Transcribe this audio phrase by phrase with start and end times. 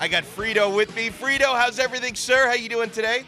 [0.00, 1.10] I got Frito with me.
[1.10, 2.46] Frito, how's everything, sir?
[2.46, 3.24] How you doing today?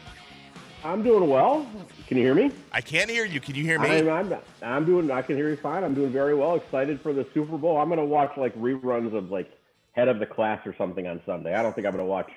[0.85, 1.67] I'm doing well.
[2.07, 2.49] Can you hear me?
[2.71, 3.41] I can't hear you.
[3.41, 3.89] Can you hear me?
[3.89, 5.11] I'm, I'm, I'm doing.
[5.11, 5.83] I can hear you fine.
[5.83, 6.55] I'm doing very well.
[6.55, 7.75] Excited for the Super Bowl.
[7.75, 9.51] I'm going to watch like reruns of like
[9.91, 11.53] Head of the Class or something on Sunday.
[11.55, 12.31] I don't think I'm going to watch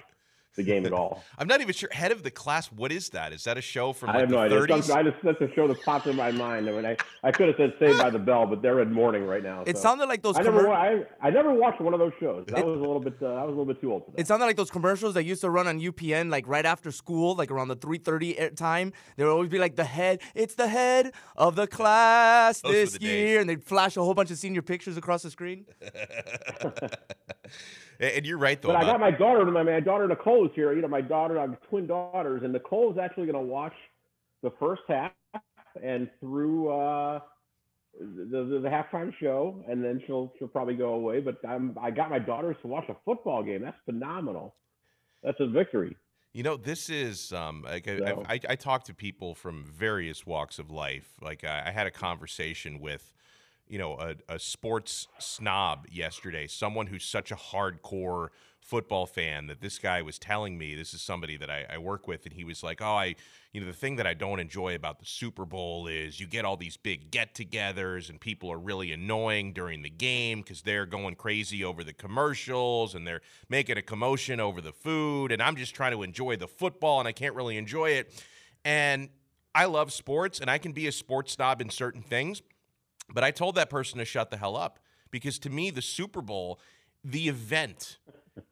[0.57, 1.23] the game at all.
[1.39, 1.89] I'm not even sure.
[1.93, 2.71] Head of the class.
[2.73, 3.33] What is that?
[3.33, 4.59] Is that a show from like I have the no idea.
[4.59, 4.95] 30s?
[4.95, 6.69] I just that's a show that popped in my mind.
[6.69, 9.27] I mean, I, I could have said Saved by the Bell, but they're in mourning
[9.27, 9.63] right now.
[9.67, 9.83] It so.
[9.85, 10.37] sounded like those.
[10.39, 12.47] I never, commer- wa- I, I never watched one of those shows.
[12.49, 13.15] That was a little bit.
[13.21, 14.21] Uh, I was a little bit too old for that.
[14.21, 17.35] It sounded like those commercials that used to run on UPN, like right after school,
[17.35, 18.93] like around the 3:30 time.
[19.17, 20.21] There would always be like the head.
[20.35, 23.09] It's the head of the class Those this the days.
[23.09, 25.67] year, and they'd flash a whole bunch of senior pictures across the screen.
[28.01, 28.69] and you're right though.
[28.69, 30.73] But I got my daughter, my, my daughter Nicole's here.
[30.73, 33.75] You know, my daughter, I have twin daughters, and Nicole's actually going to watch
[34.43, 35.13] the first half
[35.83, 37.21] and through uh,
[37.99, 41.21] the, the the halftime show, and then she'll she'll probably go away.
[41.21, 43.63] But I'm I got my daughters to watch a football game.
[43.63, 44.55] That's phenomenal.
[45.23, 45.97] That's a victory.
[46.33, 50.27] You know, this is um, like I, So- I, I talk to people from various
[50.27, 51.15] walks of life.
[51.23, 53.15] Like I, I had a conversation with,
[53.69, 58.29] you know, a, a sports snob yesterday, someone who's such a hardcore
[58.65, 60.75] football fan that this guy was telling me.
[60.75, 63.15] This is somebody that I, I work with, and he was like, "Oh, I,
[63.53, 66.45] you know, the thing that I don't enjoy about the Super Bowl is you get
[66.45, 71.15] all these big get-togethers, and people are really annoying during the game because they're going
[71.15, 75.75] crazy over the commercials and they're making a commotion over the food, and I'm just
[75.75, 78.25] trying to enjoy the football, and I can't really enjoy it."
[78.65, 79.11] And
[79.55, 82.41] I love sports, and I can be a sports snob in certain things.
[83.13, 84.79] But I told that person to shut the hell up
[85.11, 86.61] because to me, the Super Bowl,
[87.05, 87.99] the event,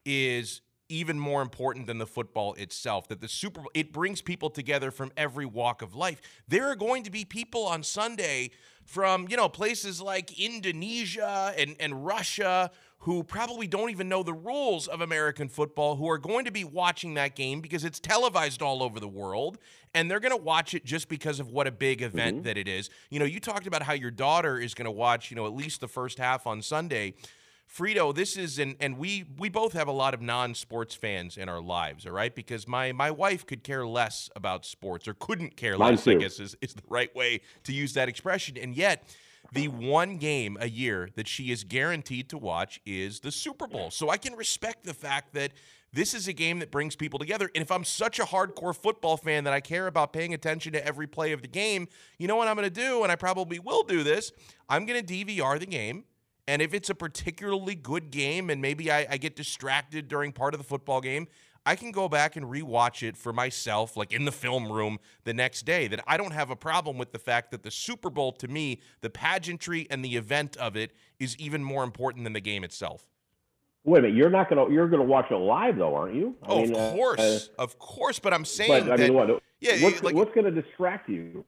[0.05, 3.09] is even more important than the football itself.
[3.09, 6.20] That the Super Bowl, it brings people together from every walk of life.
[6.47, 8.50] There are going to be people on Sunday
[8.84, 12.70] from, you know, places like Indonesia and, and Russia
[13.03, 16.62] who probably don't even know the rules of American football who are going to be
[16.62, 19.59] watching that game because it's televised all over the world
[19.92, 22.44] and they're going to watch it just because of what a big event mm-hmm.
[22.44, 22.91] that it is.
[23.11, 25.53] You know, you talked about how your daughter is going to watch, you know, at
[25.53, 27.15] least the first half on Sunday.
[27.69, 31.49] Frito, this is and and we we both have a lot of non-sports fans in
[31.49, 32.34] our lives, all right?
[32.34, 36.15] Because my my wife could care less about sports or couldn't care Mine less, I
[36.15, 38.59] guess is, is the right way to use that expression.
[38.59, 39.09] And yet,
[39.52, 43.90] the one game a year that she is guaranteed to watch is the Super Bowl.
[43.90, 45.52] So I can respect the fact that
[45.92, 47.50] this is a game that brings people together.
[47.54, 50.86] And if I'm such a hardcore football fan that I care about paying attention to
[50.86, 51.86] every play of the game,
[52.18, 53.02] you know what I'm going to do?
[53.02, 54.32] And I probably will do this.
[54.70, 56.04] I'm going to DVR the game.
[56.48, 60.54] And if it's a particularly good game and maybe I, I get distracted during part
[60.54, 61.28] of the football game,
[61.65, 65.33] I can go back and rewatch it for myself, like in the film room the
[65.33, 65.87] next day.
[65.87, 68.81] That I don't have a problem with the fact that the Super Bowl, to me,
[69.00, 73.06] the pageantry and the event of it is even more important than the game itself.
[73.84, 76.37] Wait a minute, you're not gonna you're gonna watch it live though, aren't you?
[76.43, 78.19] I Oh, mean, uh, of course, of course.
[78.19, 79.00] But I'm saying But I that.
[79.09, 79.43] mean, what?
[79.61, 81.44] yeah, what's, like- what's gonna distract you?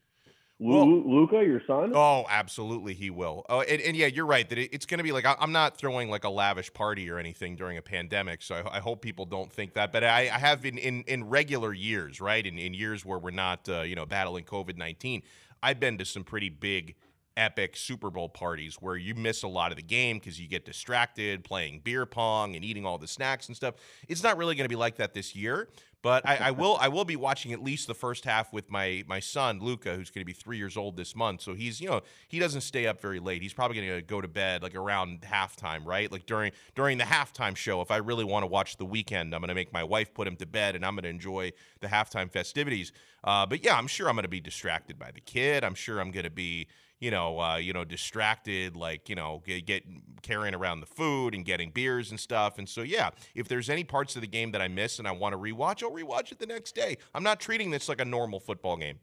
[0.58, 1.92] Well- Luca, your son?
[1.94, 3.44] Oh, absolutely, he will.
[3.48, 5.52] Oh, and, and yeah, you're right that it, it's going to be like I, I'm
[5.52, 9.02] not throwing like a lavish party or anything during a pandemic, so I, I hope
[9.02, 9.92] people don't think that.
[9.92, 13.30] But I, I have in, in in regular years, right, in, in years where we're
[13.32, 15.22] not, uh, you know, battling COVID nineteen,
[15.62, 16.94] I've been to some pretty big,
[17.36, 20.64] epic Super Bowl parties where you miss a lot of the game because you get
[20.64, 23.74] distracted playing beer pong and eating all the snacks and stuff.
[24.08, 25.68] It's not really going to be like that this year.
[26.04, 29.02] But I, I will I will be watching at least the first half with my
[29.08, 31.40] my son Luca, who's going to be three years old this month.
[31.40, 33.42] So he's you know he doesn't stay up very late.
[33.42, 36.12] He's probably going to go to bed like around halftime, right?
[36.12, 37.80] Like during during the halftime show.
[37.80, 40.28] If I really want to watch the Weeknd, I'm going to make my wife put
[40.28, 42.92] him to bed, and I'm going to enjoy the halftime festivities.
[43.24, 45.64] Uh, but yeah, I'm sure I'm going to be distracted by the kid.
[45.64, 46.68] I'm sure I'm going to be
[47.00, 49.82] you know, uh, you know, distracted, like you know, get, get
[50.22, 52.58] carrying around the food and getting beers and stuff.
[52.58, 55.12] And so, yeah, if there's any parts of the game that I miss and I
[55.12, 56.96] want to rewatch, I'll rewatch it the next day.
[57.14, 58.98] I'm not treating this like a normal football game.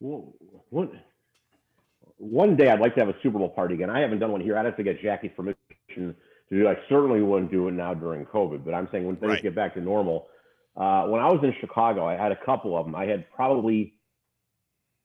[0.00, 0.34] Well,
[0.70, 1.00] one,
[2.16, 3.90] one day I'd like to have a Super Bowl party again.
[3.90, 4.56] I haven't done one here.
[4.58, 5.56] I'd have to get Jackie's permission
[5.94, 6.14] to
[6.50, 6.68] do.
[6.68, 8.64] I certainly wouldn't do it now during COVID.
[8.64, 9.42] But I'm saying when things Right.
[9.42, 10.28] get back to normal.
[10.76, 12.94] Uh, when I was in Chicago, I had a couple of them.
[12.94, 13.94] I had probably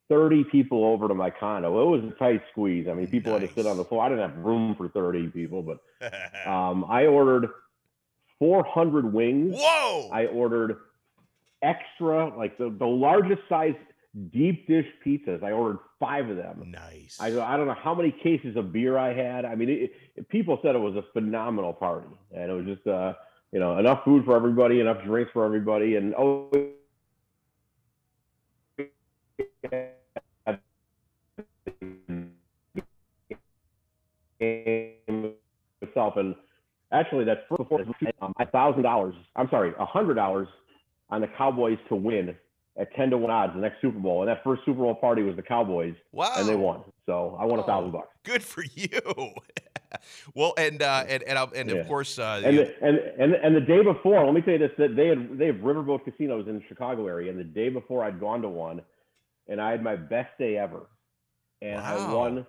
[0.09, 1.81] 30 people over to my condo.
[1.81, 2.87] It was a tight squeeze.
[2.87, 4.03] I mean, people had to sit on the floor.
[4.03, 5.79] I didn't have room for 30 people, but
[6.47, 7.49] um, I ordered
[8.39, 9.55] 400 wings.
[9.57, 10.09] Whoa!
[10.11, 10.77] I ordered
[11.61, 13.75] extra, like the, the largest size
[14.31, 15.43] deep dish pizzas.
[15.43, 16.71] I ordered five of them.
[16.71, 17.17] nice.
[17.19, 19.45] I, I don't know how many cases of beer I had.
[19.45, 22.87] I mean, it, it, people said it was a phenomenal party, and it was just,
[22.87, 23.13] uh,
[23.51, 26.51] you know, enough food for everybody, enough drinks for everybody, and oh.
[34.39, 36.35] Myself and
[36.91, 37.81] actually that's before
[38.21, 39.15] um, a thousand dollars.
[39.35, 40.47] I'm sorry, a hundred dollars
[41.09, 42.35] on the Cowboys to win
[42.77, 45.23] at ten to one odds the next Super Bowl, and that first Super Bowl party
[45.23, 46.33] was the Cowboys, Wow.
[46.37, 46.83] and they won.
[47.05, 47.65] So I won a Oh.
[47.65, 48.09] thousand bucks.
[48.23, 48.99] Good for you.
[50.35, 51.75] well, and uh, and and, I'll- and Yeah.
[51.77, 54.59] of course, uh, And the, and and and the day before, let me tell you
[54.59, 57.69] this: that they had they have riverboat casinos in the Chicago area, and the day
[57.69, 58.81] before I'd gone to one,
[59.47, 60.87] and I had my best day ever,
[61.61, 62.45] and I won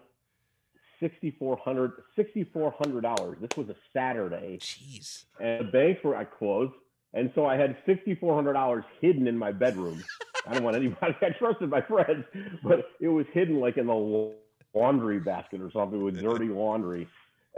[1.01, 3.39] sixty four hundred sixty four hundred dollars.
[3.41, 5.25] This was a Saturday, jeez.
[5.41, 6.73] and the banks were at closed,
[7.15, 10.03] and so I had sixty four hundred dollars hidden in my bedroom.
[10.47, 11.15] I don't want anybody.
[11.23, 12.25] I trusted my friends,
[12.63, 14.33] but it was hidden like in the
[14.75, 17.09] laundry basket or something with dirty laundry.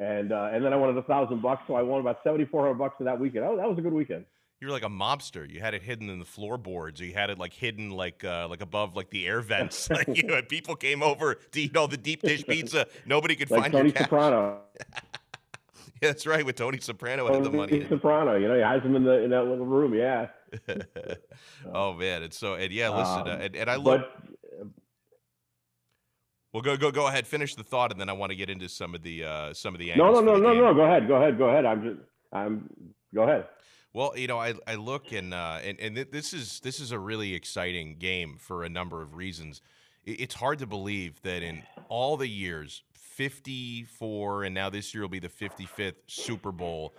[0.00, 2.62] And uh, and then I wanted a thousand bucks, so I won about seventy four
[2.62, 3.44] hundred bucks for that weekend.
[3.44, 4.24] Oh, that was a good weekend.
[4.60, 5.48] You're like a mobster.
[5.48, 7.00] You had it hidden in the floorboards.
[7.00, 9.88] Or you had it like hidden like uh, like above like the air vents.
[9.90, 12.86] like you know, people came over to eat all the deep dish pizza.
[13.06, 14.04] Nobody could Like find Tony your cash.
[14.04, 14.60] Soprano.
[16.00, 16.46] Yeah, that's right.
[16.46, 17.72] With Tony Soprano had the money.
[17.80, 19.94] Tony Soprano, you know, he has him in the in that little room.
[19.94, 20.28] Yeah.
[21.74, 22.88] oh man, it's so and yeah.
[22.90, 24.02] Listen, uh, Um, and, and I look.
[24.02, 24.28] But
[26.52, 27.26] Well, go go go ahead.
[27.26, 29.74] Finish the thought, and then I want to get into some of the uh, some
[29.74, 30.62] of the no, angles no, no, no, game.
[30.62, 30.74] no.
[30.74, 31.66] Go ahead, go ahead, go ahead.
[31.66, 32.00] I'm just,
[32.32, 32.70] I'm.
[33.12, 33.46] Go ahead.
[33.98, 36.92] Well, you know, I, I look and uh, and and th- this is this is
[36.92, 39.60] a really exciting game for a number of reasons.
[40.04, 45.08] It's hard to believe that in all the years, 54, and now this year will
[45.08, 46.94] be the 55th Super Bowl,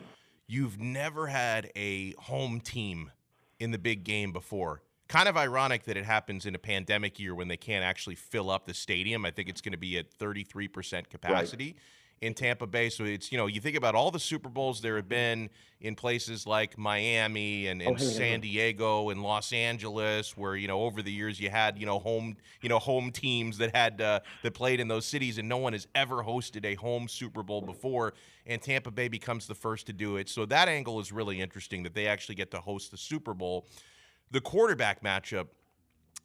[0.46, 3.14] you've never had a home team
[3.62, 4.82] in the big game before.
[5.08, 8.50] Kind of ironic that it happens in a pandemic year when they can't actually fill
[8.50, 9.24] up the stadium.
[9.24, 11.78] I think it's going to be at 33% capacity
[12.22, 12.90] in Tampa Bay.
[12.90, 15.50] So it's, you know, you think about all the Super Bowls there have been
[15.80, 18.42] in places like Miami and, and Oh, San.
[18.42, 22.36] Diego and Los Angeles, where, you know, over the years you had, you know, home,
[22.62, 25.72] you know, home teams that had, uh, that played in those cities and no one
[25.74, 28.14] has ever hosted a home Super Bowl before.
[28.46, 30.28] And Tampa Bay becomes the first to do it.
[30.28, 33.66] So that angle is really interesting that they actually get to host the Super Bowl.
[34.32, 35.48] The quarterback matchup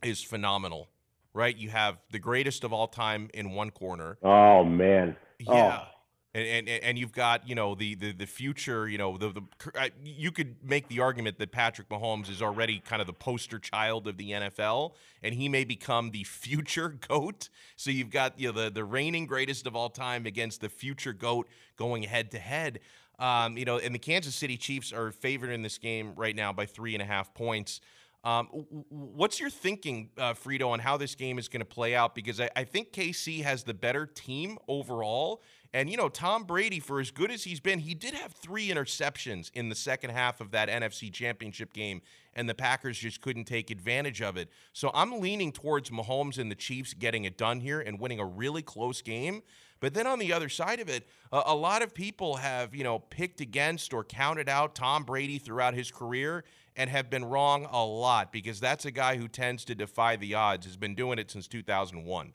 [0.02, 0.88] is phenomenal,
[1.32, 1.56] right?
[1.56, 4.18] You have the greatest of all time in one corner.
[4.22, 5.16] Oh man.
[5.38, 5.80] Yeah.
[5.82, 5.88] Oh.
[6.36, 9.90] And, and and you've got you know the the, the future you know the the
[10.02, 14.08] you could make the argument that Patrick Mahomes is already kind of the poster child
[14.08, 17.50] of the NFL and he may become the future goat.
[17.76, 21.12] So you've got you know the the reigning greatest of all time against the future
[21.12, 22.80] goat going head to head.
[23.20, 26.52] Um, you know, and the Kansas City Chiefs are favored in this game right now
[26.52, 27.80] by three and a half points.
[28.24, 28.46] Um,
[28.88, 32.14] what's your thinking, uh, Frito, on how this game is going to play out?
[32.14, 35.42] Because I, I think KC has the better team overall.
[35.74, 38.68] And, you know, Tom Brady, for as good as he's been, he did have three
[38.68, 42.00] interceptions in the second half of that NFC championship game,
[42.32, 44.48] and the Packers just couldn't take advantage of it.
[44.72, 48.24] So I'm leaning towards Mahomes and the Chiefs getting it done here and winning a
[48.24, 49.42] really close game.
[49.80, 53.00] But then on the other side of it, a lot of people have, you know,
[53.00, 56.44] picked against or counted out Tom Brady throughout his career
[56.76, 60.34] and have been wrong a lot because that's a guy who tends to defy the
[60.34, 62.32] odds, has been doing it since 2001.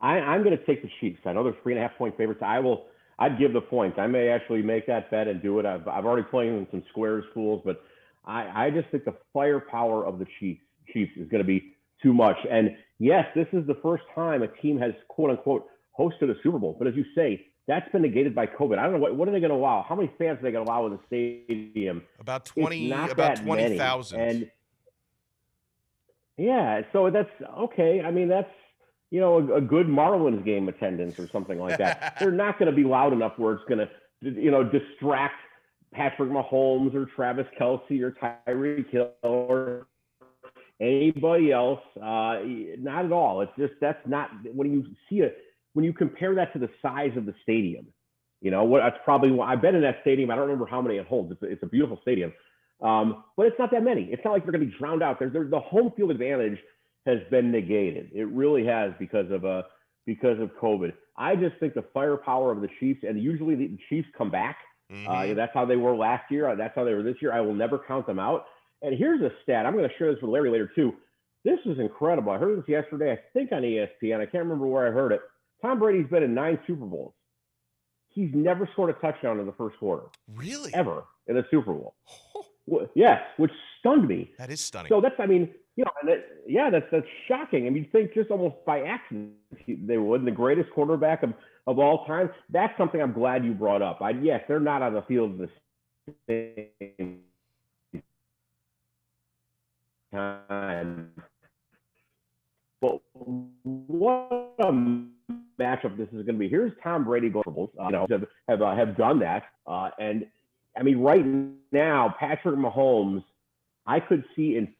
[0.00, 1.20] I, I'm going to take the Chiefs.
[1.26, 2.40] I know they're three and a half point favorites.
[2.44, 2.86] I will.
[3.18, 3.98] I'd give the points.
[3.98, 5.66] I may actually make that bet and do it.
[5.66, 7.82] I've, I've already played some squares fools, but
[8.24, 10.62] I, I just think the firepower of the Chiefs
[10.92, 12.36] Chiefs is going to be too much.
[12.50, 15.66] And yes, this is the first time a team has quote unquote
[15.98, 16.76] hosted a Super Bowl.
[16.78, 18.78] But as you say, that's been negated by COVID.
[18.78, 19.84] I don't know what what are they going to allow?
[19.88, 22.02] How many fans are they going to allow in the stadium?
[22.18, 24.20] About It's 20, not about that 20,000.
[24.20, 24.50] And
[26.36, 28.02] yeah, so that's okay.
[28.04, 28.50] I mean, that's
[29.10, 32.16] you know a, a good Marlins game attendance or something like that.
[32.20, 33.88] They're not going to be loud enough where it's going to
[34.20, 35.36] you know distract
[35.92, 38.16] Patrick Mahomes or Travis Kelce or
[38.48, 39.86] Tyreek Hill or
[40.80, 41.80] anybody else.
[41.96, 42.40] Uh,
[42.78, 43.42] not at all.
[43.42, 45.38] It's just that's not when you see it
[45.74, 47.86] when you compare that to the size of the stadium.
[48.40, 48.80] You know what?
[48.82, 50.30] That's probably why I've been in that stadium.
[50.30, 51.32] I don't remember how many it holds.
[51.32, 52.32] It's a, it's a beautiful stadium,
[52.82, 54.04] um, but it's not that many.
[54.04, 55.18] It's not like they're going to be drowned out.
[55.18, 56.58] There's, there's the home field advantage
[57.06, 58.10] has been negated.
[58.14, 59.62] It really has because of uh
[60.06, 60.92] because of COVID.
[61.16, 64.56] I just think the firepower of the Chiefs and usually the Chiefs come back.
[64.90, 65.06] Mhm.
[65.06, 66.54] Uh, that's how they were last year.
[66.56, 67.32] That's how they were this year.
[67.32, 68.46] I will never count them out.
[68.82, 69.66] And here's a stat.
[69.66, 70.94] I'm going to share this with Larry later too.
[71.44, 72.32] This is incredible.
[72.32, 73.12] I heard this yesterday.
[73.12, 74.16] I think on ESPN.
[74.16, 75.20] I can't remember where I heard it.
[75.62, 77.12] Tom Brady's been in nine Super Bowls.
[78.08, 80.72] He's never scored a touchdown in the first quarter really?
[80.74, 81.94] ever in a Super Bowl.
[82.34, 82.44] Oh.
[82.70, 84.32] Wh- Yes, which stunned me.
[84.38, 84.88] that is stunning.
[84.88, 87.66] So that's, I mean, you know, and it, yeah, that's that's shocking.
[87.66, 89.32] I mean, you think just almost by accident
[89.66, 90.24] they would.
[90.24, 91.32] The greatest quarterback of,
[91.66, 92.30] of all time.
[92.50, 94.00] That's something I'm glad you brought up.
[94.02, 95.48] I, yes, they're not on the field the
[96.28, 97.20] same
[100.12, 101.10] time.
[102.80, 103.00] But
[103.62, 104.72] what a
[105.58, 106.48] matchup this is going to be.
[106.48, 107.70] Here's Tom Brady goals.
[107.80, 110.26] Uh, you know, have have, uh, have done that, uh, and
[110.76, 111.24] I mean, right
[111.72, 113.24] now, Patrick Mahomes,
[113.86, 114.72] I could see in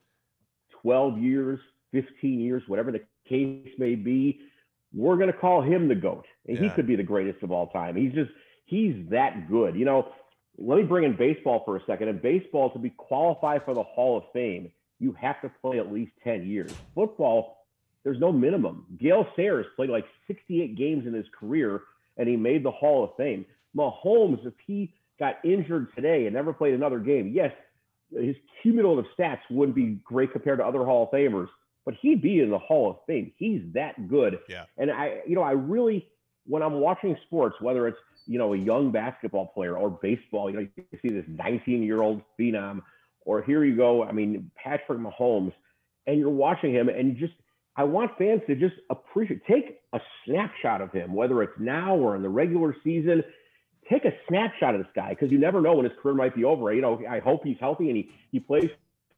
[0.83, 1.59] 12 years,
[1.92, 4.40] 15 years, whatever the case may be,
[4.92, 6.26] we're going to call him the GOAT.
[6.47, 6.64] And yeah.
[6.64, 7.97] he could be the greatest of all time.
[7.97, 8.30] He's just,
[8.66, 9.75] he's that good.
[9.76, 10.12] You know,
[10.59, 12.09] let me bring in baseball for a second.
[12.09, 15.92] In baseball, to be qualified for the Hall of Fame, you have to play at
[15.92, 16.73] least 10 years.
[16.95, 17.59] Football,
[18.04, 18.87] there's no minimum.
[18.99, 21.83] Gale Sayers played like 68 games in his career
[22.16, 23.45] and he made the Hall of Fame.
[23.76, 27.52] Mahomes, if he got injured today and never played another game, yes,
[28.12, 31.49] his cumulative stats wouldn't be great compared to other Hall of Famers,
[31.85, 33.33] but he'd be in the Hall of Fame.
[33.37, 34.38] He's that good.
[34.49, 34.64] Yeah.
[34.76, 36.09] And I, you know, I really,
[36.47, 40.57] when I'm watching sports, whether it's you know a young basketball player or baseball, you
[40.57, 42.83] know, you see this 19 year old phenom,
[43.23, 44.04] or here you go.
[44.04, 45.52] I mean, Patrick Mahomes,
[46.07, 47.35] and you're watching him, and just
[47.80, 52.14] I want fans to just appreciate, take a snapshot of him, whether it's now or
[52.14, 53.25] in the regular season
[53.90, 56.44] take a snapshot of this guy because you never know when his career might be
[56.44, 56.72] over.
[56.75, 58.68] You know, I hope he's healthy and he, he plays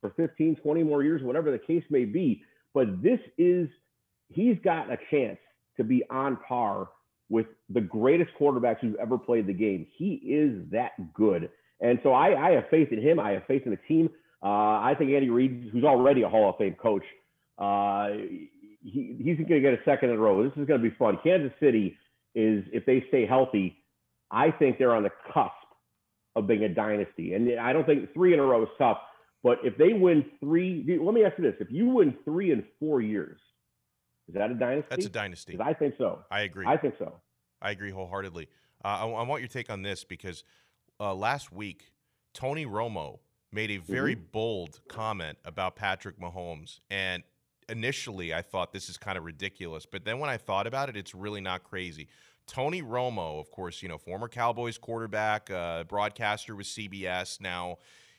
[0.00, 2.42] for 15, 20 more years, whatever the case may be.
[2.73, 3.69] But this is,
[4.28, 5.38] he's got a chance
[5.76, 6.88] to be on par
[7.28, 9.88] with the greatest quarterbacks who've ever played the game.
[9.97, 11.50] He is that good.
[11.81, 13.19] And so I, I have faith in him.
[13.19, 14.09] I have faith in the team.
[14.42, 17.04] Uh, I think Andy Reid, who's already a Hall of Fame coach,
[17.59, 18.09] uh,
[18.83, 20.43] he, he's going to get a second in a row.
[20.43, 21.19] This is going to be fun.
[21.23, 21.97] Kansas City
[22.35, 23.83] is, if they stay healthy,
[24.31, 25.53] I think they're on the cusp
[26.35, 27.35] of being a dynasty.
[27.35, 28.99] And I don't think three in a row is tough.
[29.43, 32.65] But if they win three, let me ask you this: If you win three in
[32.79, 33.41] four years,
[34.29, 34.87] is that a dynasty?
[34.89, 35.59] That's a dynasty.
[35.61, 36.21] I think so.
[36.31, 36.65] I agree.
[36.67, 37.21] I think so.
[37.61, 38.49] I agree wholeheartedly.
[38.85, 40.45] Uh, I, I, want your take on this because
[41.01, 41.93] uh, last week
[42.35, 43.19] Tony Romo
[43.53, 44.25] made a very mm-hmm.
[44.33, 47.25] bold comment about Patrick Mahomes, and
[47.73, 50.97] initially I thought this is kind of ridiculous, but then when I thought about it,
[50.97, 52.09] it's really not crazy.
[52.47, 57.41] Tony Romo, of course, you know, former Cowboys quarterback, uh, broadcaster with CBS.
[57.41, 57.79] Now,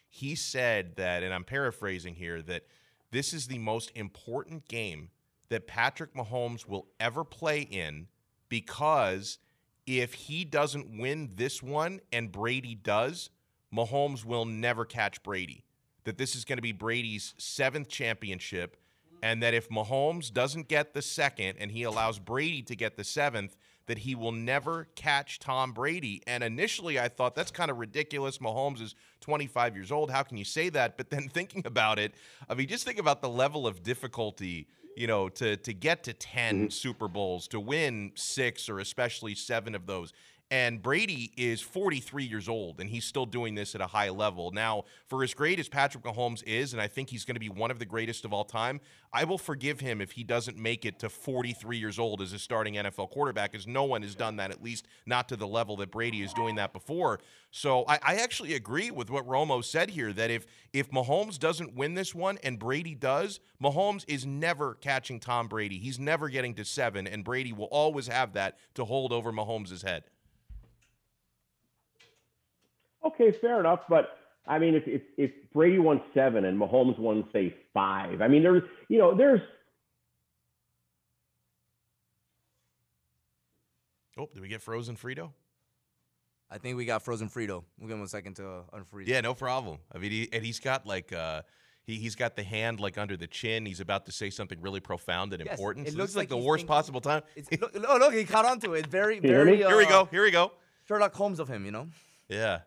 [0.10, 2.64] he said that, and I'm paraphrasing here, that
[3.12, 5.10] this is the most important game
[5.50, 8.08] that Patrick Mahomes will ever play in
[8.50, 9.40] because
[9.86, 13.30] if he doesn't win this one and Brady does,
[13.74, 15.66] Mahomes will never catch Brady.
[16.06, 18.78] That this is going to be Brady's seventh championship,
[19.24, 23.06] and that if Mahomes doesn't get the second and he allows Brady to get the
[23.06, 23.56] seventh,
[23.88, 26.22] that he will never catch Tom Brady.
[26.28, 28.40] And initially, I thought that's kind of ridiculous.
[28.40, 30.12] Mahomes is 25 years old.
[30.12, 30.98] How can you say that?
[30.98, 32.14] But then thinking about it,
[32.50, 34.68] I mean, just think about the level of difficulty.
[34.96, 36.70] You know, to to get to 10 mm-hmm.
[36.70, 40.14] Super Bowls, to win six or especially seven of those,
[40.54, 44.52] and Brady is 43 years old, and he's still doing this at a high level.
[44.52, 47.50] Now, for as great as Patrick Mahomes is, and I think he's going to be
[47.50, 48.80] one of the greatest of all time,
[49.12, 52.40] I will forgive him if he doesn't make it to 43 years old as a
[52.40, 55.76] starting NFL quarterback, as no one has done that, at least not to the level
[55.78, 57.20] that Brady is doing that before.
[57.50, 61.74] So I, I actually agree with what Romo said here that if if Mahomes doesn't
[61.74, 65.80] win this one and Brady does, Mahomes is never catching Tom Brady.
[65.80, 69.84] He's never getting to seven, and Brady will always have that to hold over Mahomes'
[69.84, 70.04] head.
[73.06, 73.82] Okay, fair enough.
[73.90, 74.10] But
[74.48, 78.44] I mean, if, if, if Brady won seven and Mahomes won, say, five, I mean,
[78.44, 79.42] there's, you know, there's.
[84.18, 85.32] Oh, did we get frozen Frito?
[86.52, 87.64] I think we got frozen Frito.
[87.80, 89.08] We'll give him a second to uh, unfreeze.
[89.08, 89.80] Yeah, no problem.
[89.92, 91.12] I mean, he, and he's got like.
[91.12, 91.42] Uh,
[91.86, 93.66] he, he's got the hand like under the chin.
[93.66, 95.88] He's about to say something really profound and yes, important.
[95.88, 97.24] It so looks like, like the worst thinking, possible time.
[97.60, 98.88] look, oh, look, he caught onto it.
[98.88, 99.62] Very, very.
[99.62, 100.06] Uh, here we go.
[100.06, 100.54] Here we go.
[100.88, 101.88] Sherlock Holmes of him, you know.
[102.30, 102.60] Yeah.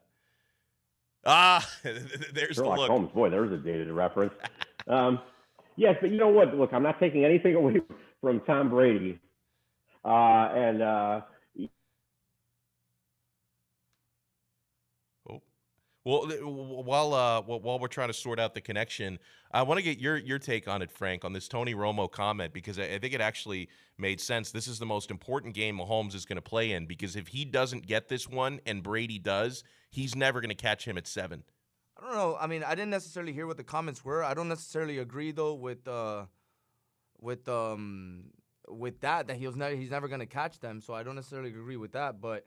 [1.26, 2.90] Ah, there's Sherlock the look.
[2.90, 3.10] Holmes.
[3.12, 4.32] Boy, there's a dated reference.
[4.86, 5.18] um,
[5.76, 6.54] yes, but you know what?
[6.54, 7.80] Look, I'm not taking anything away
[8.20, 9.18] from Tom Brady.
[10.04, 11.20] Uh, and uh,
[16.06, 16.28] Well,
[16.84, 19.18] while uh, while we're trying to sort out the connection,
[19.50, 22.52] I want to get your your take on it, Frank, on this Tony Romo comment
[22.52, 23.68] because I, think it actually
[23.98, 24.52] made sense.
[24.52, 27.44] This is the most important game Mahomes is going to play in because if he
[27.44, 29.64] doesn't get this one and Brady does,
[29.96, 31.42] he's never going to catch him at seven.
[31.98, 32.36] I don't know.
[32.38, 34.22] I mean, I didn't necessarily hear what the comments were.
[34.22, 36.26] I don't necessarily agree though with uh,
[37.20, 38.26] with um
[38.68, 40.80] with that that he was never he's never going to catch them.
[40.80, 42.46] So I don't necessarily agree with that, but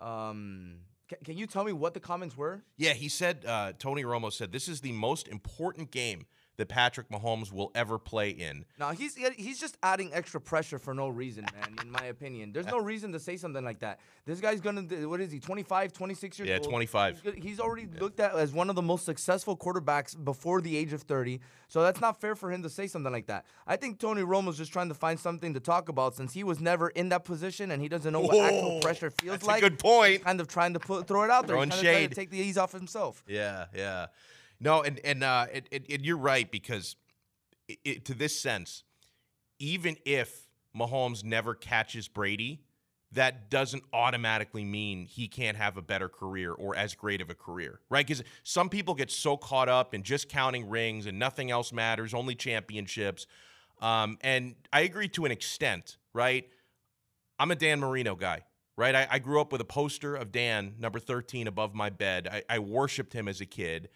[0.00, 0.80] um
[1.24, 2.62] can you tell me what the comments were?
[2.76, 6.26] Yeah, he said, uh, Tony Romo said, this is the most important game
[6.58, 8.64] that Patrick Mahomes will ever play in.
[8.78, 11.76] No, he's he's just adding extra pressure for no reason, man.
[11.80, 14.00] In my opinion, there's no reason to say something like that.
[14.26, 15.38] This guy's gonna what is he?
[15.38, 16.68] 25, 26 years yeah, old.
[16.68, 17.22] 25.
[17.22, 18.00] He's, he's already yeah.
[18.00, 21.40] looked at as one of the most successful quarterbacks before the age of 30.
[21.68, 23.46] So that's not fair for him to say something like that.
[23.66, 26.60] I think Tony Romo's just trying to find something to talk about since he was
[26.60, 29.62] never in that position and he doesn't know what actual pressure feels that's like.
[29.62, 30.24] A good point.
[30.24, 31.54] kind of trying to put throw it out there.
[31.54, 32.10] Throwing he's shade.
[32.10, 33.22] To take the ease off himself.
[33.28, 34.06] Yeah, yeah.
[34.60, 36.96] No, and and uh, it, it, it, you're right because
[37.68, 38.82] it, to this sense,
[39.58, 42.62] even if Mahomes never catches Brady,
[43.12, 47.34] that doesn't automatically mean he can't have a better career or as great of a
[47.34, 48.06] career, right?
[48.06, 52.12] Because some people get so caught up in just counting rings and nothing else matters,
[52.12, 53.26] only championships.
[53.80, 56.48] Um, and I agree to an extent, right?
[57.38, 58.42] I'm a Dan Marino guy,
[58.76, 58.94] right?
[58.94, 62.28] I, I, grew up with a poster of Dan, number 13, above my bed.
[62.30, 63.88] I, I worshiped him as a kid.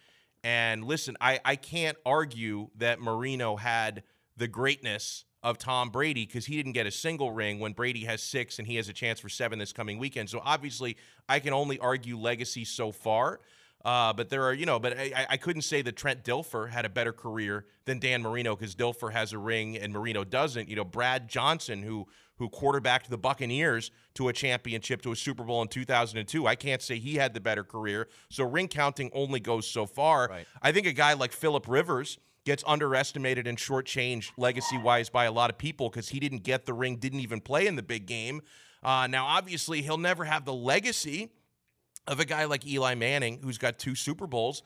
[0.45, 4.03] And listen, I, I can't argue that Marino had
[4.37, 8.23] the greatness of Tom Brady because he didn't get a single ring when Brady has
[8.23, 10.31] six and he has a chance for seven this coming weekend.
[10.31, 10.97] So obviously,
[11.29, 13.41] I can only argue legacy so far.
[13.85, 16.85] Uh, but there are, you know, but I, I couldn't say that Trent Dilfer had
[16.85, 20.69] a better career than Dan Marino because Dilfer has a ring and Marino doesn't.
[20.69, 25.45] You know, Brad Johnson, who who quarterbacked the Buccaneers to a championship, to a Super
[25.45, 26.47] Bowl in 2002.
[26.47, 28.09] I can't say he had the better career.
[28.31, 30.29] So ring counting only goes so far.
[30.29, 30.47] Right.
[30.61, 35.33] I think a guy like Philip Rivers gets underestimated and shortchanged legacy wise by a
[35.33, 38.07] lot of people because he didn't get the ring, didn't even play in the big
[38.07, 38.43] game.
[38.83, 41.31] Uh, now, obviously, he'll never have the legacy
[42.09, 44.63] of a guy like Eli Manning, who's got two Super Bowls,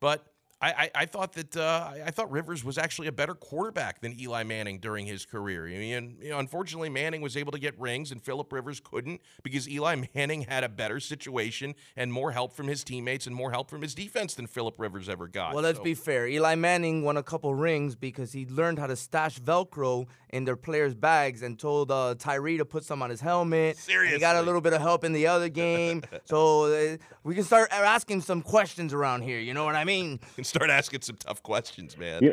[0.00, 0.29] but
[0.62, 4.18] I, I, I, thought that uh, I thought Rivers was actually a better quarterback than
[4.20, 5.66] Eli Manning during his career.
[5.66, 9.22] I mean, you know, unfortunately, Manning was able to get rings, and Philip Rivers couldn't
[9.42, 13.50] because Eli Manning had a better situation and more help from his teammates and more
[13.50, 15.54] help from his defense than Philip Rivers ever got.
[15.54, 15.84] Well, let's so.
[15.84, 16.26] be fair.
[16.26, 20.56] Eli Manning won a couple rings because he learned how to stash Velcro in their
[20.56, 23.78] players' bags and told uh, Tyree to put some on his helmet.
[23.78, 27.34] Seriously, he got a little bit of help in the other game, so uh, we
[27.34, 29.38] can start asking some questions around here.
[29.38, 30.20] You know what I mean?
[30.50, 32.22] Start asking some tough questions, man.
[32.22, 32.32] Yeah.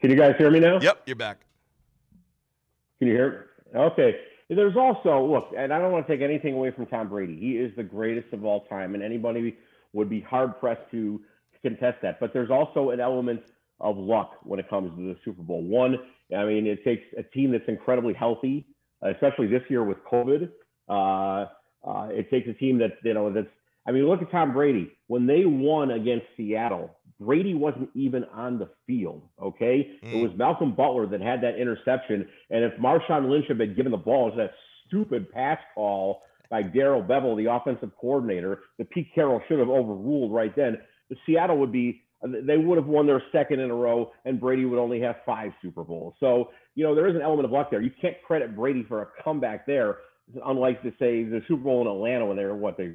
[0.00, 0.80] Can you guys hear me now?
[0.80, 1.38] Yep, you're back.
[2.98, 3.46] Can you hear?
[3.72, 3.80] Me?
[3.80, 4.16] Okay.
[4.50, 7.38] There's also look, and I don't want to take anything away from Tom Brady.
[7.38, 9.56] He is the greatest of all time, and anybody
[9.92, 11.20] would be hard pressed to
[11.62, 12.20] contest that.
[12.20, 13.40] But there's also an element
[13.80, 15.62] of luck when it comes to the Super Bowl.
[15.62, 15.96] One,
[16.36, 18.66] I mean, it takes a team that's incredibly healthy,
[19.02, 20.50] especially this year with COVID.
[20.88, 21.46] Uh,
[21.86, 23.46] uh, it takes a team that you know that's
[23.86, 24.90] I mean, look at Tom Brady.
[25.08, 29.22] When they won against Seattle, Brady wasn't even on the field.
[29.40, 29.90] Okay.
[30.02, 30.14] Mm.
[30.14, 32.26] It was Malcolm Butler that had that interception.
[32.50, 34.54] And if Marshawn Lynch had been given the ball, it was that
[34.86, 40.32] stupid pass call by Darrell Bevell, the offensive coordinator, that Pete Carroll should have overruled
[40.32, 40.78] right then.
[41.10, 44.64] The Seattle would be, they would have won their second in a row, and Brady
[44.64, 46.14] would only have five Super Bowls.
[46.20, 47.82] So, you know, there is an element of luck there.
[47.82, 49.98] You can't credit Brady for a comeback there,
[50.44, 52.94] unlike to say the Super Bowl in Atlanta when they were what they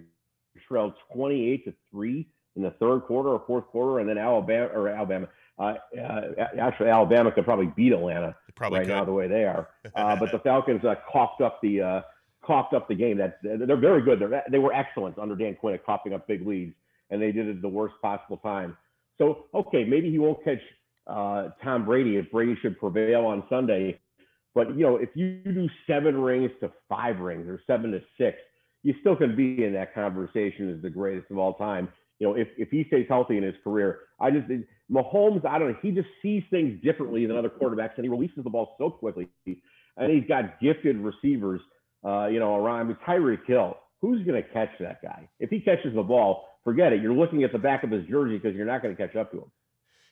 [0.69, 4.88] trailed 28 to three in the third quarter or fourth quarter, and then Alabama or
[4.89, 5.27] Alabama.
[5.58, 6.21] Uh, uh,
[6.60, 8.93] actually, Alabama could probably beat Atlanta probably right could.
[8.93, 9.69] now the way they are.
[9.95, 12.01] Uh, but the Falcons uh, coughed up the uh,
[12.45, 13.17] coughed up the game.
[13.17, 14.19] That they're very good.
[14.19, 16.75] They're, they were excellent under Dan Quinn at coughing up big leads,
[17.10, 18.77] and they did it at the worst possible time.
[19.17, 20.62] So okay, maybe he won't catch
[21.08, 23.99] uh, Tom Brady if Brady should prevail on Sunday.
[24.53, 28.38] But you know, if you do seven rings to five rings or seven to six,
[28.83, 31.89] you still can be in that conversation as the greatest of all time.
[32.19, 34.47] You know, if, if he stays healthy in his career, I just
[34.91, 38.43] Mahomes, I don't know, he just sees things differently than other quarterbacks, and he releases
[38.43, 39.29] the ball so quickly.
[39.45, 41.61] And he's got gifted receivers,
[42.05, 42.79] uh, you know, around.
[42.79, 45.29] I mean, Tyreek Hill, who's going to catch that guy?
[45.39, 47.01] If he catches the ball, forget it.
[47.01, 49.31] You're looking at the back of his jersey because you're not going to catch up
[49.31, 49.51] to him.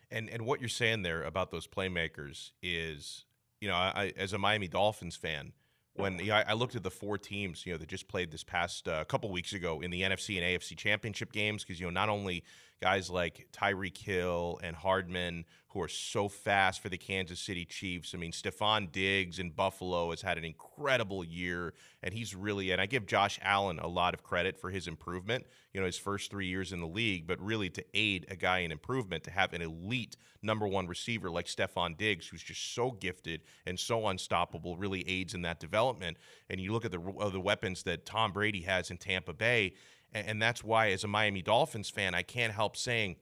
[0.09, 3.25] And and what you're saying there about those playmakers is,
[3.59, 5.51] you know, I, as a Miami Dolphins fan,
[5.97, 8.43] when you know, I looked at the four teams, you know, that just played this
[8.43, 11.91] past uh, couple weeks ago in the NFC and AFC championship games, because you know
[11.91, 12.43] not only
[12.81, 18.13] guys like Tyreek Hill and Hardman, who are so fast for the Kansas City Chiefs.
[18.15, 22.79] I mean, Stefon Diggs in Buffalo has had an incredible year, and he's really, and
[22.79, 26.31] I give Josh Allen a lot of credit for his improvement, you know, his first
[26.31, 29.51] three years in the league, but really to aid a guy in improvement, to have
[29.53, 34.77] an elite number one receiver like Stefon Diggs, who's just so gifted and so unstoppable,
[34.77, 36.15] really aids in that development.
[36.49, 39.73] And you look at the, uh, the weapons that Tom Brady has in Tampa Bay,
[40.13, 43.17] and, and that's why, as a Miami Dolphins fan, I can't help saying,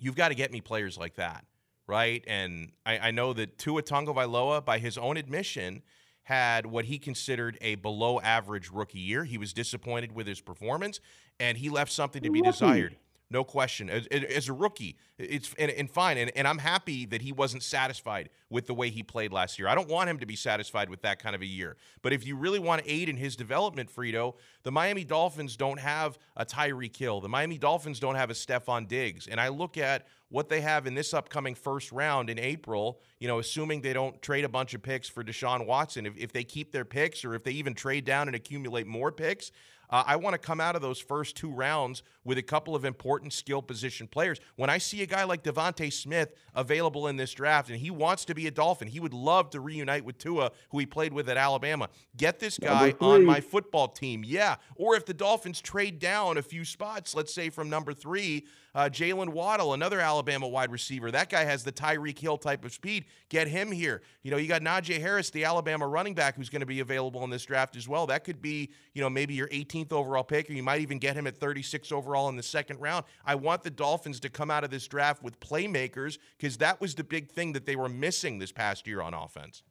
[0.00, 1.44] you've got to get me players like that
[1.86, 2.24] right?
[2.26, 5.82] And I, I know that Tua Tagovailoa, by his own admission,
[6.24, 9.24] had what he considered a below average rookie year.
[9.24, 11.00] He was disappointed with his performance,
[11.38, 12.96] and he left something to be desired.
[13.30, 13.88] No question.
[13.88, 17.62] As, as a rookie, it's and, and fine, and, and I'm happy that he wasn't
[17.62, 19.66] satisfied with the way he played last year.
[19.66, 21.76] I don't want him to be satisfied with that kind of a year.
[22.02, 25.80] But if you really want to aid in his development, Frito, the Miami Dolphins don't
[25.80, 27.20] have a Tyreek Hill.
[27.20, 29.26] The Miami Dolphins don't have a Stefon Diggs.
[29.26, 33.28] And I look at what they have in this upcoming first round in April, you
[33.28, 36.44] know, assuming they don't trade a bunch of picks for Deshaun Watson, if, if they
[36.44, 39.50] keep their picks or if they even trade down and accumulate more picks,
[39.90, 42.84] uh, I want to come out of those first two rounds with a couple of
[42.84, 44.40] important skill position players.
[44.56, 48.24] When I see a guy like DeVonta Smith available in this draft and he wants
[48.26, 51.28] to be a Dolphin, he would love to reunite with Tua, who he played with
[51.28, 51.88] at Alabama.
[52.16, 54.22] Get this guy on my football team.
[54.24, 54.56] Yeah.
[54.76, 58.88] Or if the Dolphins trade down a few spots, let's say from number three, uh,
[58.88, 61.10] Jaylen Waddle, another Alabama wide receiver.
[61.10, 63.04] That guy has the Tyreek Hill type of speed.
[63.28, 64.02] Get him here.
[64.22, 67.22] You know, you got Najee Harris, the Alabama running back, who's going to be available
[67.22, 68.06] in this draft as well.
[68.06, 71.14] That could be, you know, maybe your 18th overall pick, or you might even get
[71.14, 73.04] him at 36 overall in the second round.
[73.24, 76.94] I want the Dolphins to come out of this draft with playmakers because that was
[76.94, 79.62] the big thing that they were missing this past year on offense.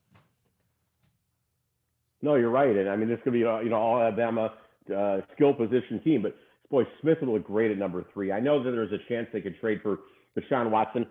[2.22, 4.54] No, you're right, and I mean this could be uh, you know all Alabama
[4.94, 6.34] uh, skill position team, but
[6.70, 8.32] boy, Smith would look great at number three.
[8.32, 9.98] I know that there's a chance they could trade for
[10.38, 11.06] Deshaun Watson,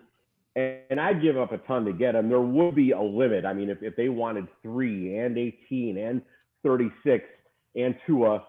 [0.56, 2.28] and I'd give up a ton to get him.
[2.28, 3.44] There would be a limit.
[3.44, 6.22] I mean, if, if they wanted three and 18 and
[6.64, 7.24] 36
[7.76, 8.44] and Tua,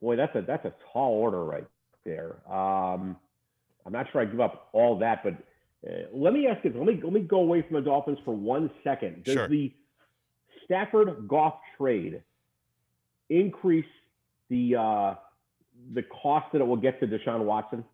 [0.00, 1.66] boy, that's a that's a tall order right
[2.04, 2.36] there.
[2.50, 3.16] Um,
[3.84, 5.34] I'm not sure I give up all that, but
[5.88, 6.72] uh, let me ask you.
[6.76, 9.24] Let me let me go away from the Dolphins for one second.
[9.24, 9.48] Does sure.
[9.48, 9.72] the
[10.64, 12.22] Stafford Goff trade
[13.28, 13.86] increase
[14.48, 15.14] the uh,
[15.94, 17.84] the cost that it will get to Deshaun Watson?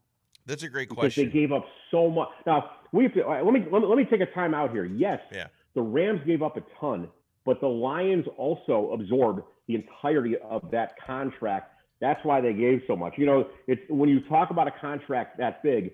[0.47, 1.27] That's a great because question.
[1.27, 2.29] they gave up so much.
[2.47, 3.27] Now we have to.
[3.27, 4.85] Let me, let me let me take a time out here.
[4.85, 5.47] Yes, yeah.
[5.75, 7.09] the Rams gave up a ton,
[7.45, 11.75] but the Lions also absorbed the entirety of that contract.
[12.01, 13.15] That's why they gave so much.
[13.17, 15.93] You know, it's when you talk about a contract that big,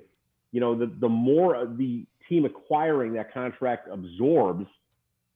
[0.52, 4.66] you know, the the more the team acquiring that contract absorbs,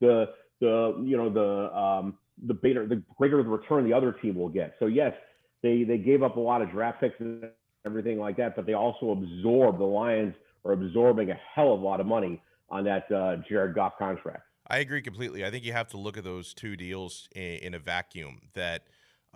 [0.00, 0.26] the
[0.60, 4.48] the you know the um, the greater the greater the return the other team will
[4.48, 4.74] get.
[4.78, 5.14] So yes,
[5.62, 7.44] they they gave up a lot of draft picks and
[7.86, 11.84] everything like that, but they also absorb the Lions are absorbing a hell of a
[11.84, 14.42] lot of money on that uh, Jared Goff contract.
[14.66, 15.44] I agree completely.
[15.44, 18.42] I think you have to look at those two deals in, in a vacuum.
[18.54, 18.82] That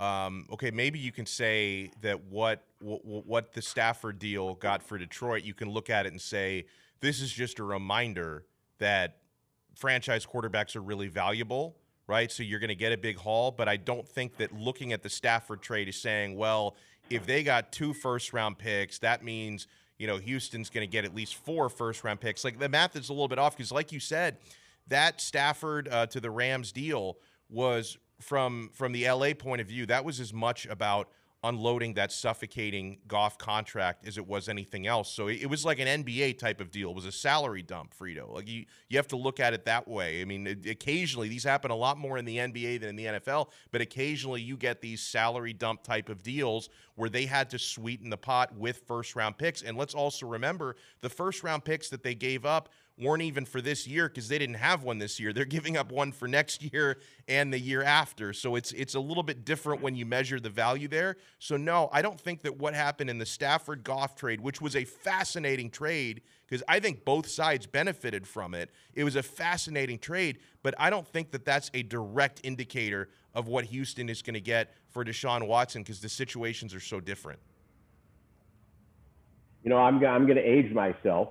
[0.02, 4.98] um, okay, maybe you can say that what, what what the Stafford deal got for
[4.98, 6.66] Detroit, you can look at it and say
[7.00, 8.44] this is just a reminder
[8.78, 9.18] that
[9.76, 12.30] franchise quarterbacks are really valuable right?
[12.30, 15.02] So you're going to get a big haul, but I don't think that looking at
[15.02, 16.76] the Stafford trade is saying, well,
[17.10, 19.66] if they got two first round picks, that means,
[19.98, 22.44] you know, Houston's going to get at least four first round picks.
[22.44, 24.38] Like the math is a little bit off because, like you said,
[24.88, 29.86] that Stafford uh, to the Rams deal was from from the LA point of view,
[29.86, 31.08] that was as much about
[31.44, 35.12] unloading that suffocating Goff contract as it was anything else.
[35.12, 36.90] So it, was like an NBA type of deal.
[36.90, 38.32] It was a salary dump, Frito.
[38.32, 40.22] Like you, you have to look at it that way.
[40.22, 43.48] I mean, occasionally these happen a lot more in the NBA than in the NFL,
[43.72, 48.08] but occasionally you get these salary dump type of deals where they had to sweeten
[48.08, 49.62] the pot with first round picks.
[49.62, 53.60] And let's also remember the first round picks that they gave up weren't even for
[53.60, 55.32] this year because they didn't have one this year.
[55.32, 58.32] They're giving up one for next year and the year after.
[58.32, 61.16] So it's it's a little bit different when you measure the value there.
[61.38, 64.76] So no, I don't think that what happened in the Stafford Goff trade, which was
[64.76, 68.70] a fascinating trade because I think both sides benefited from it.
[68.94, 73.48] It was a fascinating trade, but I don't think that that's a direct indicator of
[73.48, 77.38] what Houston is going to get for Deshaun Watson because the situations are so different.
[79.64, 81.28] You know, I'm I'm going to age myself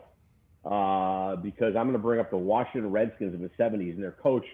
[0.66, 4.12] uh, because I'm going to bring up the Washington Redskins in the 70s, and their
[4.12, 4.46] coach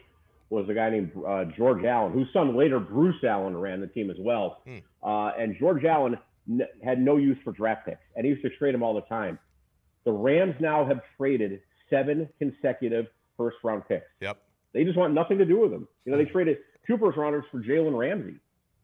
[0.50, 4.10] was a guy named uh, George Allen, whose son later Bruce Allen ran the team
[4.10, 4.62] as well.
[4.66, 4.78] Hmm.
[5.04, 6.18] Uh, and George Allen
[6.50, 9.02] n- had no use for draft picks, and he used to trade them all the
[9.02, 9.38] time.
[10.06, 14.06] The Rams now have traded seven consecutive first round picks.
[14.22, 14.38] Yep.
[14.74, 15.88] They just want nothing to do with them.
[16.06, 16.32] You know, they hmm.
[16.32, 18.40] traded two first rounders for Jalen Ramsey.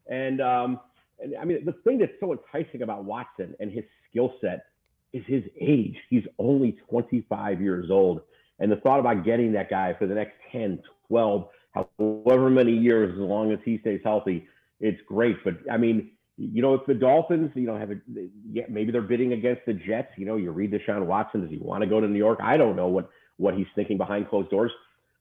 [0.08, 0.82] And, um,
[1.22, 4.66] and I mean, the thing that's so enticing about Watson and his skill set
[5.14, 5.96] is his age.
[6.10, 8.22] He's only 25 years old.
[8.60, 13.14] And the thought about getting that guy for the next 10, 12, however many years,
[13.14, 14.48] as long as he stays healthy,
[14.80, 15.38] it's great.
[15.44, 17.96] But I mean, you know, if the Dolphins, you know, have a,
[18.52, 20.10] yeah, maybe they're bidding against the Jets.
[20.18, 21.42] You know, you read Deshaun Watson.
[21.42, 22.40] Does he want to go to New York?
[22.42, 24.72] I don't know what what he's thinking behind closed doors.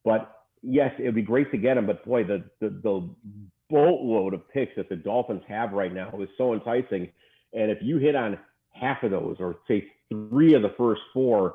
[0.04, 1.86] But yes, it'd be great to get him.
[1.86, 3.10] But boy, the the, the
[3.68, 7.10] boatload of picks that the Dolphins have right now is so enticing.
[7.54, 8.38] And if you hit on
[8.82, 11.54] half of those, or say three of the first four,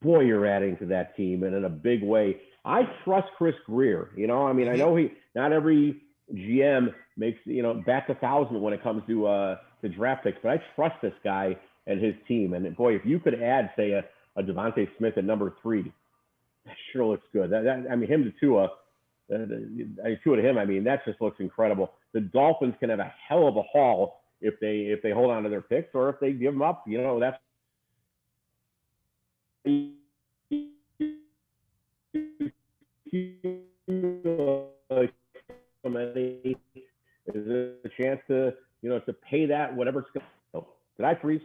[0.00, 2.36] boy, you're adding to that team and in a big way.
[2.64, 4.10] I trust Chris Grier.
[4.16, 8.14] You know, I mean, I know he not every GM makes you know bats a
[8.14, 11.56] thousand when it comes to uh to draft picks, but I trust this guy
[11.88, 12.52] and his team.
[12.54, 14.04] And boy, if you could add, say, a,
[14.36, 15.90] a Smith at number three,
[16.66, 17.50] that sure looks good.
[17.50, 18.64] That, that I mean, him to Tua,
[19.34, 19.38] uh,
[20.22, 21.92] Tua to him, I mean, that just looks incredible.
[22.12, 25.42] The Dolphins can have a hell of a haul if they if they hold on
[25.42, 26.84] to their picks or if they give them up.
[26.86, 27.38] You know, that's
[37.34, 37.48] is
[37.84, 40.26] a chance to you know to pay that whatever it's going.
[40.54, 40.62] to
[40.96, 41.42] Did I freeze?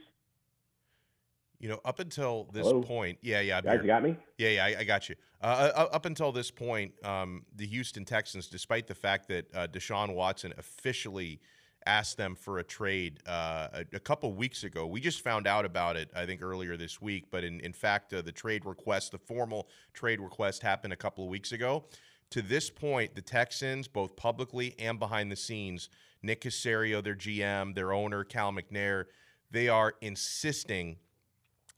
[1.60, 2.82] You know, up until this Hello?
[2.82, 4.17] point, yeah, yeah, Guys, you got me?
[4.38, 5.15] Yeah, yeah, I, I got you.
[5.41, 9.67] Uh, uh, up until this point, um, the Houston Texans, despite the fact that uh,
[9.67, 11.39] Deshaun Watson officially
[11.85, 15.65] asked them for a trade uh, a, a couple weeks ago, we just found out
[15.65, 17.25] about it, I think, earlier this week.
[17.31, 21.23] But in, in fact, uh, the trade request, the formal trade request, happened a couple
[21.23, 21.85] of weeks ago.
[22.31, 25.89] To this point, the Texans, both publicly and behind the scenes,
[26.23, 29.05] Nick Caserio, their GM, their owner, Cal McNair,
[29.51, 30.97] they are insisting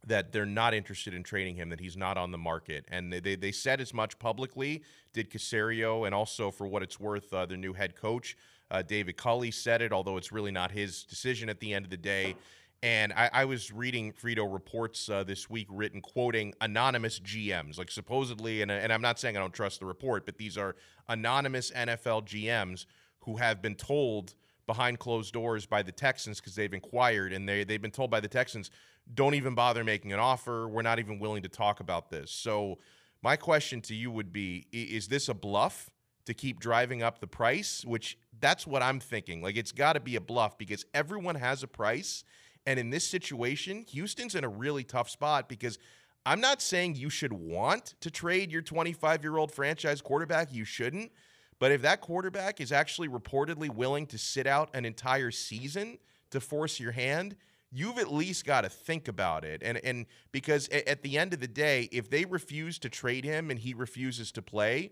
[0.08, 2.86] that they're not interested in trading him, that he's not on the market.
[2.90, 7.34] And they, they, said as much publicly, did Caserio, and also for what it's worth,
[7.34, 8.38] uh, their new head coach,
[8.72, 11.92] uh, David Culley, said it, although it's really not his decision at the end of
[11.92, 12.36] the day.
[12.84, 17.90] And I, I was reading Frito reports uh, this week written quoting anonymous GMs, like
[17.90, 20.76] supposedly, and, and I'm not saying I don't trust the report, but these are
[21.08, 22.86] anonymous NFL GMs
[23.22, 24.36] who have been told
[24.68, 28.20] behind closed doors by the Texans because they've inquired and they, they've been told by
[28.20, 28.72] the Texans,
[29.14, 30.68] don't even bother making an offer.
[30.68, 32.32] We're not even willing to talk about this.
[32.32, 32.80] So,
[33.22, 35.90] my question to you would be Is this a bluff
[36.26, 37.84] to keep driving up the price?
[37.86, 39.42] Which that's what I'm thinking.
[39.42, 42.24] Like, it's got to be a bluff because everyone has a price.
[42.68, 45.80] And in this situation, Houston's in a really tough spot because
[46.28, 50.54] I'm not saying you should want to trade your 25 year old franchise quarterback.
[50.54, 51.12] You shouldn't.
[51.58, 55.98] But if that quarterback is actually reportedly willing to sit out an entire season
[56.30, 57.36] to force your hand,
[57.72, 59.64] you've at least got to think about it.
[59.64, 63.50] And and because at the end of the day, if they refuse to trade him
[63.50, 64.92] and he refuses to play,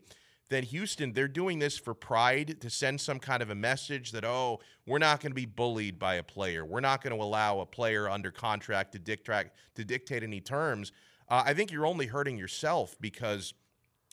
[0.50, 4.24] then Houston, they're doing this for pride to send some kind of a message that,
[4.24, 6.66] oh, we're not going to be bullied by a player.
[6.66, 10.92] We're not going to allow a player under contract to dictate to dictate any terms.
[11.30, 13.54] Uh, I think you're only hurting yourself because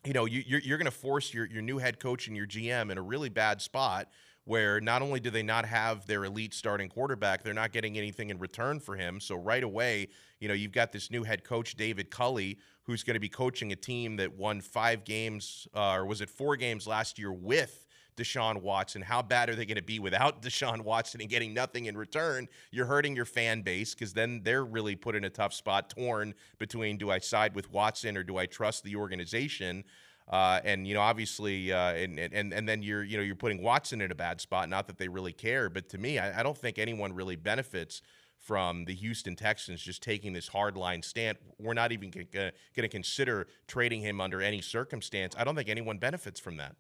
[0.05, 2.47] you know, you, you're, you're going to force your, your new head coach and your
[2.47, 4.09] GM in a really bad spot
[4.45, 8.31] where not only do they not have their elite starting quarterback, they're not getting anything
[8.31, 9.21] in return for him.
[9.21, 10.09] So right away,
[10.41, 13.73] you know, you've got this new head coach, David Culley, who's going to be coaching
[13.73, 17.87] a team that won five games, uh, or was it four games last year with
[18.21, 19.03] Deshaun Watson.
[19.03, 22.49] How bad are they going to be without Deshaun Watson and getting nothing in return?
[22.71, 26.35] You're hurting your fan base because then they're really put in a tough spot, torn
[26.59, 29.85] between do I side with Watson or do I trust the organization?
[30.31, 33.61] Uh, and you know, obviously, uh, and, and and then you're you know you're putting
[33.61, 34.69] Watson in a bad spot.
[34.69, 38.01] Not that they really care, but to me, I, I don't think anyone really benefits
[38.39, 41.37] from the Houston Texans just taking this hardline stand.
[41.59, 45.35] We're not even going to consider trading him under any circumstance.
[45.37, 46.75] I don't think anyone benefits from that.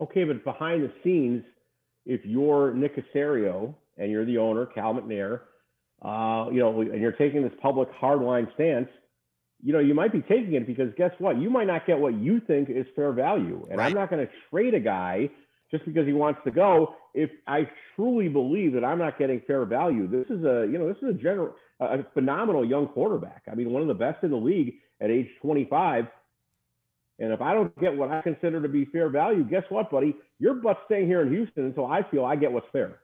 [0.00, 1.44] Okay, but behind the scenes,
[2.04, 5.42] if you're Nick Caserio and you're the owner, Cal McNair,
[6.02, 8.88] uh, you know, and you're taking this public hardline stance,
[9.64, 11.40] you know, you might be taking it because guess what?
[11.40, 13.66] You might not get what you think is fair value.
[13.70, 13.86] And right.
[13.86, 15.30] I'm not going to trade a guy
[15.70, 19.64] just because he wants to go if I truly believe that I'm not getting fair
[19.64, 20.06] value.
[20.06, 23.42] This is a, you know, this is a general, a phenomenal young quarterback.
[23.50, 26.08] I mean, one of the best in the league at age 25.
[27.18, 30.14] And if I don't get what I consider to be fair value, guess what, buddy?
[30.38, 32.98] Your butt's staying here in Houston until I feel I get what's fair.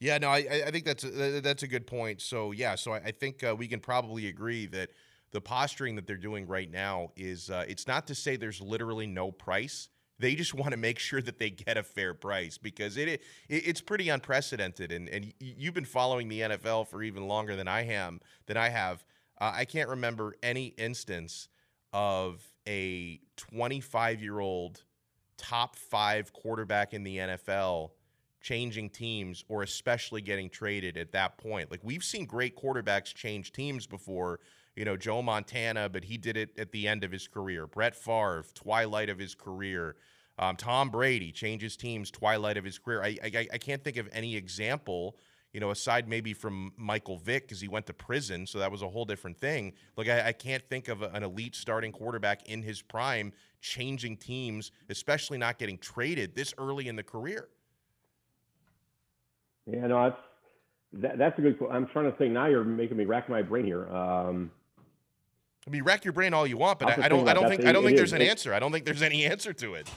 [0.00, 2.20] Yeah, no, I, I think that's a, that's a good point.
[2.20, 4.90] So yeah, so I think uh, we can probably agree that
[5.34, 9.08] the posturing that they're doing right now is uh, it's not to say there's literally
[9.08, 9.88] no price.
[10.20, 13.20] They just want to make sure that they get a fair price because it, it
[13.48, 14.92] it's pretty unprecedented.
[14.92, 18.68] And and you've been following the NFL for even longer than I am than I
[18.68, 19.04] have.
[19.40, 21.48] Uh, I can't remember any instance
[21.92, 24.84] of a 25 year old
[25.36, 27.90] top five quarterback in the NFL
[28.40, 31.72] changing teams or especially getting traded at that point.
[31.72, 34.38] Like we've seen great quarterbacks change teams before.
[34.76, 37.66] You know, Joe Montana, but he did it at the end of his career.
[37.66, 39.96] Brett Favre, twilight of his career.
[40.38, 43.02] Um, Tom Brady changes teams, twilight of his career.
[43.02, 45.16] I, I, I can't think of any example
[45.54, 48.82] you know, aside maybe from Michael Vick because he went to prison, so that was
[48.82, 49.72] a whole different thing.
[49.96, 54.72] Like I, I can't think of an elite starting quarterback in his prime changing teams,
[54.90, 57.48] especially not getting traded this early in the career.
[59.66, 60.20] Yeah, no, that's
[61.02, 61.56] that, that's a good.
[61.70, 62.46] I'm trying to think now.
[62.46, 63.88] You're making me rack my brain here.
[63.88, 64.50] Um,
[65.66, 67.26] I mean, rack your brain all you want, but I, I, don't.
[67.28, 67.64] I don't think.
[67.64, 68.52] I don't think there's an answer.
[68.52, 69.88] I don't think there's any answer to it.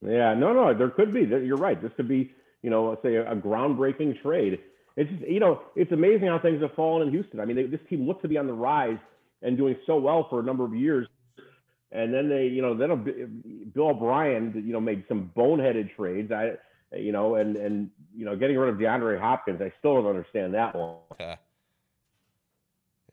[0.00, 1.20] yeah, no, no, there could be.
[1.20, 1.80] You're right.
[1.80, 2.32] This could be
[2.64, 4.58] you know, say a, groundbreaking trade.
[4.96, 7.38] It's just, you know, it's amazing how things have fallen in Houston.
[7.38, 8.96] I mean, they, this team looks to be on the rise
[9.42, 11.06] and doing so well for a number of years.
[11.92, 16.32] And then they, you know, then Bill O'Brien, you know, made some boneheaded trades.
[16.32, 16.52] I,
[16.96, 20.54] you know, and and you know, getting rid of DeAndre Hopkins, I still don't understand
[20.54, 20.96] that one.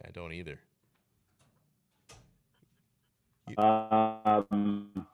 [0.06, 0.60] I don't either.
[3.58, 5.08] Um,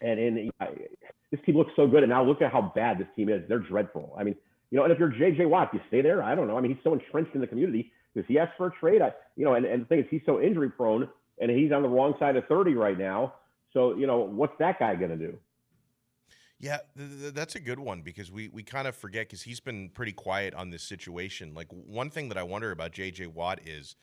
[0.00, 0.50] and in
[1.30, 3.42] this team looks so good, and now look at how bad this team is.
[3.48, 4.14] They're dreadful.
[4.18, 4.34] I mean,
[4.70, 5.46] you know, and if you're J.J.
[5.46, 6.22] Watt, you stay there.
[6.22, 6.56] I don't know.
[6.56, 7.92] I mean, he's so entrenched in the community.
[8.14, 9.02] Does he ask for a trade?
[9.02, 11.08] I, you know, and, and the thing is, he's so injury prone,
[11.40, 13.34] and he's on the wrong side of 30 right now.
[13.72, 15.38] So, you know, what's that guy going to do?
[16.60, 19.60] Yeah, th- th- that's a good one because we, we kind of forget because he's
[19.60, 21.54] been pretty quiet on this situation.
[21.54, 23.28] Like one thing that I wonder about J.J.
[23.28, 23.96] Watt is,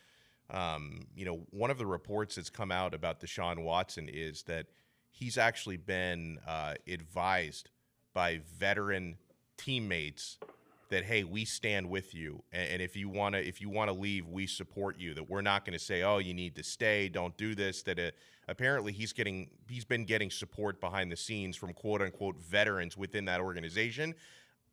[0.49, 4.65] um, you know, one of the reports that's come out about Deshaun Watson is that
[5.11, 7.69] he's actually been uh, advised
[8.15, 9.17] by veteran
[9.57, 10.39] teammates
[10.89, 12.43] that hey we stand with you.
[12.51, 15.29] And, and if you want to if you want to leave we support you that
[15.29, 18.11] we're not going to say oh you need to stay don't do this that uh,
[18.47, 23.25] apparently he's getting he's been getting support behind the scenes from quote unquote veterans within
[23.25, 24.13] that organization.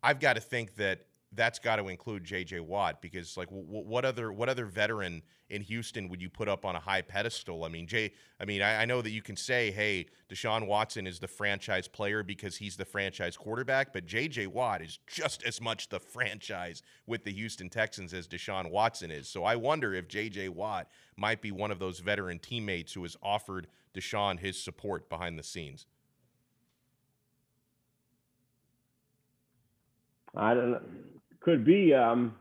[0.02, 2.60] I've got to think that that's got to include J.J.
[2.60, 6.64] Watt because like w- what other what other veteran in Houston would you put up
[6.64, 7.64] on a high pedestal?
[7.64, 8.12] I mean, Jay.
[8.40, 11.86] I mean, I, I, know that you can say, hey, Deshaun Watson is the franchise
[11.86, 14.48] player because he's the franchise quarterback, but J.J.
[14.48, 19.28] Watt is just as much the franchise with the Houston Texans as Deshaun Watson is.
[19.28, 20.48] So I wonder if J.J.
[20.50, 25.38] Watt might be one of those veteran teammates who has offered Deshaun his support behind
[25.38, 25.86] the scenes.
[30.36, 30.80] I don't know
[31.44, 31.92] could be.
[31.94, 32.34] Um,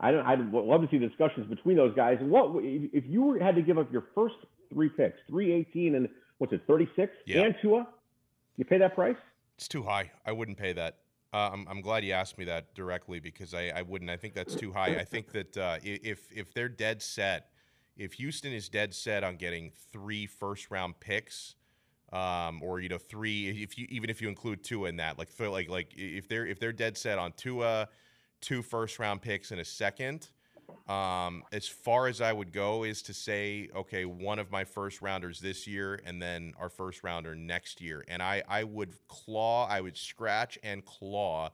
[0.00, 0.26] I don't.
[0.26, 2.18] I'd love to see discussions between those guys.
[2.20, 4.34] What if you were, had to give up your first
[4.72, 7.42] three picks, three eighteen and what's it, thirty six, yeah.
[7.42, 7.86] and Tua?
[8.56, 9.16] You pay that price?
[9.56, 10.10] It's too high.
[10.26, 10.98] I wouldn't pay that.
[11.32, 14.10] Uh, I'm, I'm glad you asked me that directly because I, I wouldn't.
[14.10, 14.96] I think that's too high.
[14.96, 17.50] I think that uh, if if they're dead set,
[17.96, 21.54] if Houston is dead set on getting three first round picks,
[22.12, 25.28] um, or you know three, if you even if you include Tua in that, like
[25.38, 27.88] like like if they're if they're dead set on Tua
[28.44, 30.28] two first round picks and a second.
[30.88, 35.00] Um, as far as I would go is to say, okay, one of my first
[35.00, 38.04] rounders this year and then our first rounder next year.
[38.06, 41.50] And I, I would claw, I would scratch and claw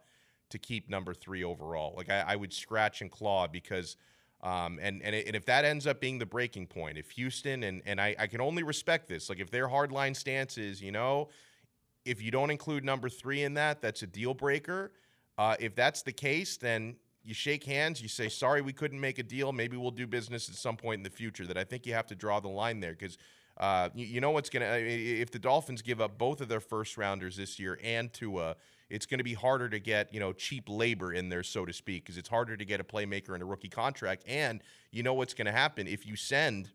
[0.51, 1.95] to keep number three overall.
[1.97, 3.97] Like I, I would scratch and claw because,
[4.43, 7.83] um, and, and, and if that ends up being the breaking point, if Houston, and,
[7.87, 11.29] and I, I can only respect this, like if their hardline stance is, you know,
[12.05, 14.91] if you don't include number three in that, that's a deal breaker
[15.41, 19.19] uh, if that's the case, then you shake hands, you say, sorry, we couldn't make
[19.19, 19.53] a deal.
[19.53, 21.47] Maybe we'll do business at some point in the future.
[21.47, 23.17] That I think you have to draw the line there because
[23.57, 26.61] uh, you, you, know what's going to, if the Dolphins give up both of their
[26.61, 28.55] first rounders this year and Tua,
[28.91, 31.73] it's going to be harder to get, you know, cheap labor in there, so to
[31.73, 34.25] speak, because it's harder to get a playmaker in a rookie contract.
[34.29, 36.69] And you know what's going to happen if you send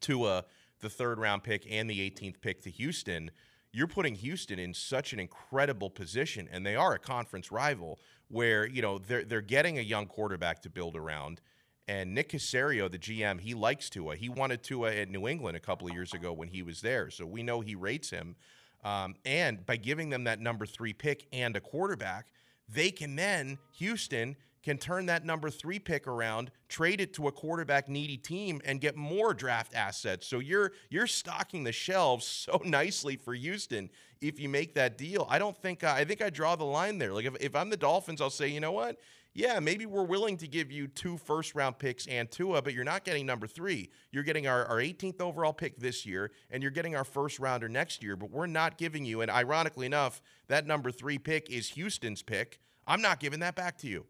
[0.00, 0.44] Tua
[0.80, 3.30] the third round pick and the 18th pick to Houston
[3.72, 8.66] you're putting Houston in such an incredible position, and they are a conference rival where
[8.66, 11.40] you know they're they're getting a young quarterback to build around.
[11.86, 14.16] And Nick Caserio, the GM, he likes Tua.
[14.16, 17.10] He wanted Tua at New England a couple of years ago when he was there,
[17.10, 18.36] so we know he rates him.
[18.84, 22.26] Um, and by giving them that number three pick and a quarterback,
[22.68, 24.36] they can then Houston
[24.68, 28.82] can turn that number three pick around, trade it to a quarterback needy team, and
[28.82, 30.26] get more draft assets.
[30.26, 33.88] So you're you're stocking the shelves so nicely for Houston
[34.20, 35.26] if you make that deal.
[35.30, 37.14] I don't think uh, I think I draw the line there.
[37.14, 38.98] Like if, if I'm the Dolphins, I'll say, you know what?
[39.32, 42.84] Yeah, maybe we're willing to give you two first round picks and Tua, but you're
[42.84, 43.88] not getting number three.
[44.10, 47.70] You're getting our, our 18th overall pick this year, and you're getting our first rounder
[47.70, 51.68] next year, but we're not giving you, and ironically enough, that number three pick is
[51.70, 52.58] Houston's pick.
[52.86, 54.06] I'm not giving that back to you.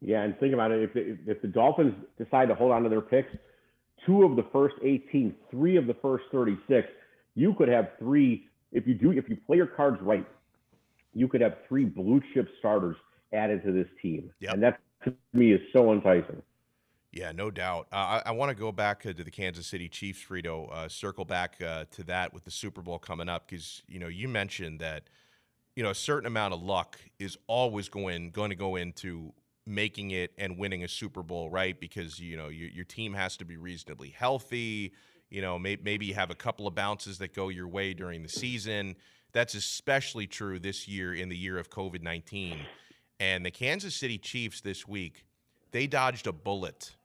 [0.00, 0.90] Yeah, and think about it.
[0.94, 3.30] If, if the Dolphins decide to hold on to their picks,
[4.06, 6.88] two of the first 18, three of the first 36,
[7.34, 8.46] you could have three.
[8.72, 10.26] If you do, if you play your cards right,
[11.14, 12.96] you could have three blue chip starters
[13.32, 14.54] added to this team, yep.
[14.54, 16.42] and that to me is so enticing.
[17.12, 17.88] Yeah, no doubt.
[17.90, 20.72] Uh, I, I want to go back uh, to the Kansas City Chiefs, Frito.
[20.72, 24.08] Uh, circle back uh, to that with the Super Bowl coming up because you know
[24.08, 25.04] you mentioned that
[25.74, 29.32] you know a certain amount of luck is always going going to go into
[29.68, 31.78] making it and winning a Super Bowl, right?
[31.78, 34.92] Because you know your, your team has to be reasonably healthy.
[35.30, 38.22] You know, may, maybe you have a couple of bounces that go your way during
[38.22, 38.96] the season.
[39.32, 42.58] That's especially true this year in the year of COVID nineteen.
[43.20, 45.26] And the Kansas City Chiefs this week,
[45.72, 46.96] they dodged a bullet.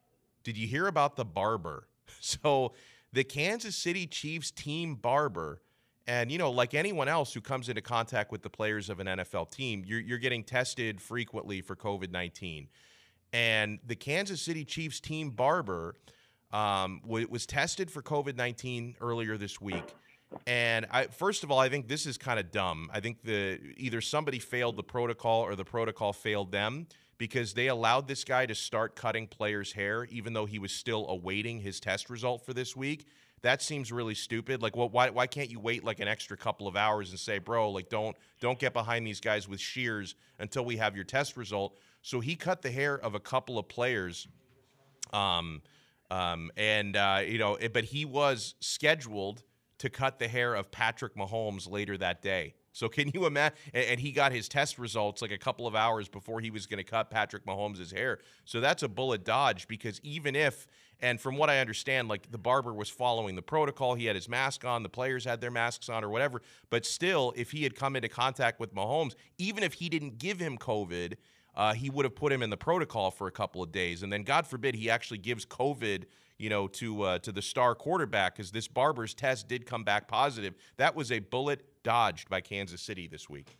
[0.43, 1.87] Did you hear about the barber?
[2.19, 2.73] So
[3.11, 5.61] the Kansas City Chiefs team barber
[6.07, 9.07] And you know, like anyone else who comes into contact with the players of an
[9.07, 12.67] NFL team, you're you're getting tested frequently for COVID nineteen.
[13.31, 15.95] And the Kansas City Chiefs team barber
[16.51, 19.95] um, w- was tested for COVID nineteen earlier this week.
[20.47, 22.89] And I, first of all, I think this is kind of dumb.
[22.91, 26.87] I think the either somebody failed the protocol or the protocol failed them
[27.17, 31.07] because they allowed this guy to start cutting players' hair even though he was still
[31.07, 33.05] awaiting his test result for this week.
[33.43, 34.61] That seems really stupid.
[34.61, 37.39] Like, well, why, why can't you wait like an extra couple of hours and say,
[37.39, 41.35] bro, like don't don't get behind these guys with shears until we have your test
[41.35, 41.77] result?
[42.01, 44.27] So he cut the hair of a couple of players,
[45.11, 45.61] um,
[46.09, 49.43] um, and uh, you know, it, but he was scheduled
[49.79, 52.53] to cut the hair of Patrick Mahomes later that day.
[52.71, 53.57] So can you imagine?
[53.73, 56.77] And he got his test results like a couple of hours before he was going
[56.77, 58.19] to cut Patrick Mahomes' hair.
[58.45, 60.67] So that's a bullet dodge because even if,
[61.03, 64.29] and from what I understand, like the barber was following the protocol, he had his
[64.29, 66.41] mask on, the players had their masks on or whatever.
[66.69, 70.39] But still, if he had come into contact with Mahomes, even if he didn't give
[70.39, 71.15] him COVID,
[71.55, 74.01] uh, he would have put him in the protocol for a couple of days.
[74.01, 76.05] And then, God forbid, he actually gives COVID
[76.39, 80.07] you know, to uh, to the star quarterback because this Barber's test did come back
[80.07, 80.55] positive.
[80.77, 83.55] That was a bullet dodged by Kansas City this week.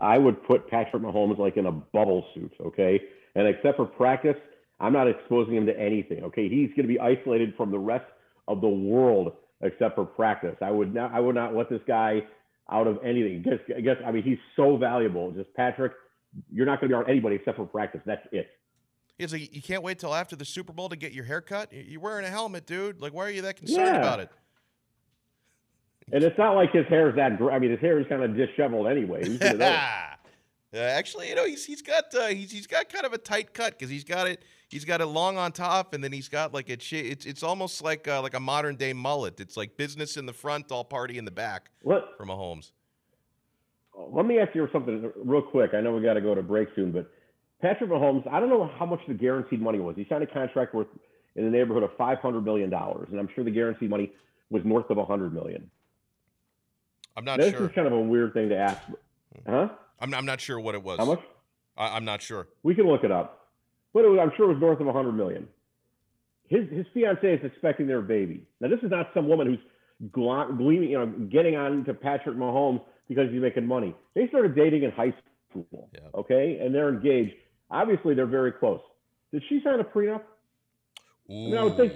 [0.00, 3.00] I would put Patrick Mahomes like in a bubble suit, okay?
[3.34, 4.36] And except for practice,
[4.82, 6.48] I'm not exposing him to anything, okay?
[6.48, 8.04] He's going to be isolated from the rest
[8.48, 10.56] of the world except for practice.
[10.60, 12.22] I would not I would not let this guy
[12.70, 13.44] out of anything.
[13.44, 15.30] Just I guess I mean he's so valuable.
[15.30, 15.92] Just Patrick,
[16.52, 18.00] you're not going to be around anybody except for practice.
[18.04, 18.50] That's it.
[19.18, 21.72] It's like you can't wait till after the Super Bowl to get your hair cut.
[21.72, 23.00] You're wearing a helmet, dude.
[23.00, 23.98] Like, why are you that concerned yeah.
[23.98, 24.30] about it?
[26.10, 27.38] And it's not like his hair is that.
[27.52, 29.38] I mean, his hair is kind of disheveled anyway.
[30.74, 33.52] uh, actually, you know, he's he's got uh, he's he's got kind of a tight
[33.52, 34.42] cut because he's got it
[34.72, 37.82] he's got it long on top, and then he's got like a it's it's almost
[37.82, 39.38] like uh, like a modern day mullet.
[39.38, 41.70] It's like business in the front, all party in the back.
[41.82, 42.72] What from Mahomes?
[43.94, 45.74] Let me ask you something real quick.
[45.74, 47.10] I know we got to go to break soon, but
[47.60, 49.96] Patrick Mahomes, I don't know how much the guaranteed money was.
[49.96, 50.88] He signed a contract worth
[51.36, 54.10] in the neighborhood of $500 million, and I'm sure the guaranteed money
[54.50, 55.70] was north of a 100 million.
[57.16, 57.60] I'm not this sure.
[57.60, 58.80] This is kind of a weird thing to ask.
[59.46, 59.68] Huh?
[60.00, 60.98] I'm, I'm not sure what it was.
[60.98, 61.20] How much?
[61.76, 62.48] I, am not sure.
[62.62, 63.48] We can look it up.
[63.94, 65.48] But it was, I'm sure it was north of 100 million.
[66.48, 68.46] His his fiance is expecting their baby.
[68.60, 72.82] Now this is not some woman who's gleaming, you know, getting on to Patrick Mahomes
[73.08, 73.94] because he's making money.
[74.14, 75.14] They started dating in high
[75.50, 75.88] school.
[75.94, 76.00] Yeah.
[76.14, 77.34] Okay, and they're engaged.
[77.70, 78.80] Obviously, they're very close.
[79.32, 80.22] Did she sign a prenup?
[81.30, 81.32] Ooh.
[81.32, 81.92] I, mean, I would think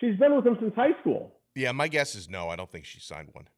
[0.00, 1.34] she's been with him since high school.
[1.54, 2.48] Yeah, my guess is no.
[2.48, 3.48] I don't think she signed one.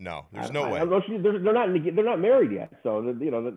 [0.00, 0.80] No, there's no I, way.
[0.80, 3.52] I they're, they're, not they're not married yet, so you know.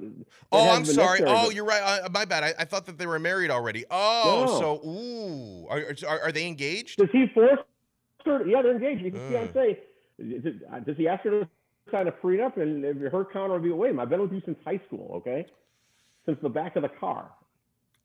[0.52, 1.22] Oh, I'm sorry.
[1.24, 2.02] Oh, you're right.
[2.04, 2.44] Uh, my bad.
[2.44, 3.86] I, I, thought that they were married already.
[3.92, 4.60] Oh, no.
[4.60, 6.98] so ooh, are, are, are they engaged?
[6.98, 7.60] Does he force
[8.26, 8.48] her?
[8.48, 9.04] Yeah, they're engaged.
[9.04, 9.48] You He's uh.
[9.54, 9.80] fiance.
[10.86, 11.50] Does he ask her to
[11.92, 12.60] sign a prenup?
[12.60, 15.12] And her counter will be, "Wait, I've been with you since high school.
[15.18, 15.46] Okay."
[16.26, 17.32] since the back of the car?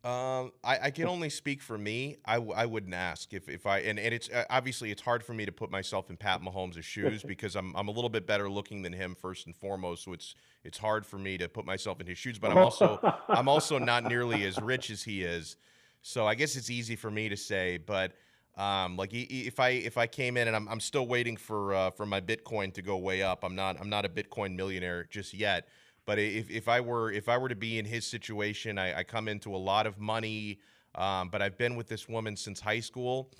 [0.06, 2.18] Um, I, I, can only speak for me.
[2.24, 5.34] I, I wouldn't ask if, if I and, and it's uh, obviously it's hard for
[5.34, 8.48] me to put myself in Pat Mahomes' shoes because I'm I'm a little bit better
[8.48, 10.04] looking than him first and foremost.
[10.04, 12.38] So it's it's hard for me to put myself in his shoes.
[12.38, 15.56] But I'm also I'm also not nearly as rich as he is.
[16.02, 17.78] So I guess it's easy for me to say.
[17.78, 18.12] But
[18.56, 21.90] um, like if I if I came in and I'm I'm still waiting for uh,
[21.90, 23.42] for my Bitcoin to go way up.
[23.42, 25.66] I'm not I'm not a Bitcoin millionaire just yet.
[26.06, 29.02] But if, if I were if I were to be in his situation, I, I
[29.02, 30.60] come into a lot of money,
[30.94, 33.30] um, but I've been with this woman since high school.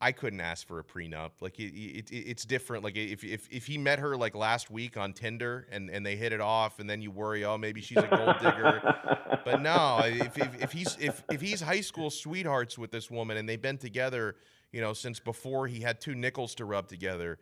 [0.00, 1.30] I couldn't ask for a prenup.
[1.40, 2.84] Like it, it, it's different.
[2.84, 6.16] Like if, if if he met her like last week on Tinder and, and they
[6.16, 8.82] hit it off, and then you worry, oh maybe she's a gold digger.
[9.44, 13.36] but no, if, if, if he's if if he's high school sweethearts with this woman
[13.36, 14.36] and they've been together,
[14.72, 17.38] you know, since before he had two nickels to rub together,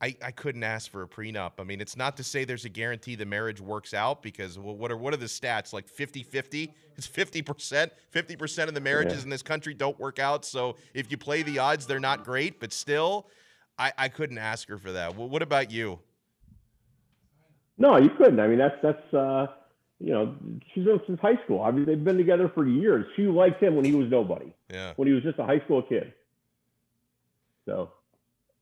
[0.00, 1.52] I, I couldn't ask for a prenup.
[1.58, 4.76] I mean, it's not to say there's a guarantee the marriage works out because well,
[4.76, 5.72] what are what are the stats?
[5.72, 6.72] Like 50-50?
[6.96, 7.90] It's 50%.
[8.14, 9.24] 50% of the marriages yeah.
[9.24, 10.44] in this country don't work out.
[10.44, 13.26] So if you play the odds, they're not great, but still,
[13.78, 15.16] I, I couldn't ask her for that.
[15.16, 15.98] Well, what about you?
[17.78, 18.40] No, you couldn't.
[18.40, 19.46] I mean, that's that's uh,
[19.98, 20.34] you know,
[20.74, 21.62] she's been since high school.
[21.62, 23.06] I mean, they've been together for years.
[23.16, 24.52] She liked him when he was nobody.
[24.70, 24.92] Yeah.
[24.96, 26.12] When he was just a high school kid.
[27.64, 27.90] So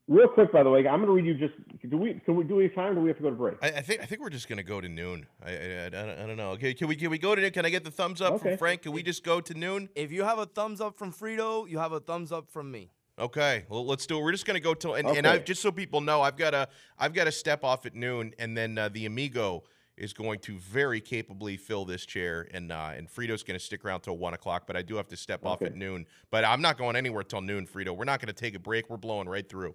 [0.07, 1.55] Real quick, by the way, I'm going to read you just.
[1.89, 2.21] Do we?
[2.27, 2.93] Can we do we have time?
[2.93, 3.57] Or do we have to go to break?
[3.63, 4.03] I, I think.
[4.03, 5.27] I think we're just going to go to noon.
[5.43, 6.51] I, I, I, don't, I, don't know.
[6.51, 6.97] Okay, can we?
[6.97, 7.51] Can we go to noon?
[7.53, 8.51] Can I get the thumbs up okay.
[8.51, 8.83] from Frank?
[8.83, 9.89] Can we just go to noon?
[9.95, 12.91] If you have a thumbs up from Frito, you have a thumbs up from me.
[13.19, 14.23] Okay, well, let's do it.
[14.23, 15.19] We're just going to go till and, okay.
[15.19, 17.95] and I, just so people know, I've got a I've got to step off at
[17.95, 19.63] noon, and then uh, the Amigo
[19.97, 23.87] is going to very capably fill this chair, and uh, and Frito's going to stick
[23.87, 24.65] around till one o'clock.
[24.67, 25.49] But I do have to step okay.
[25.49, 26.05] off at noon.
[26.31, 27.97] But I'm not going anywhere till noon, Frito.
[27.97, 28.91] We're not going to take a break.
[28.91, 29.75] We're blowing right through.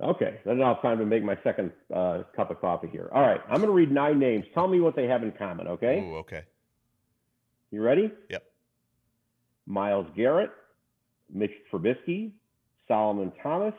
[0.00, 3.08] Okay, then I'll have time to make my second uh, cup of coffee here.
[3.12, 4.44] All right, I'm going to read nine names.
[4.54, 5.66] Tell me what they have in common.
[5.66, 5.98] Okay.
[6.00, 6.44] Ooh, okay.
[7.72, 8.12] You ready?
[8.30, 8.44] Yep.
[9.66, 10.50] Myles Garrett,
[11.32, 12.30] Mitch Trubisky,
[12.86, 13.74] Solomon Thomas,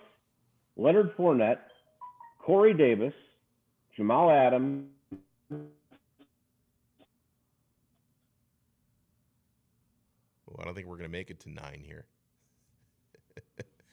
[0.76, 1.60] Leonard Fournette,
[2.40, 3.14] Corey Davis,
[3.96, 4.88] Jamal Adams.
[5.50, 5.62] Well,
[10.60, 12.06] I don't think we're gonna make it to nine here.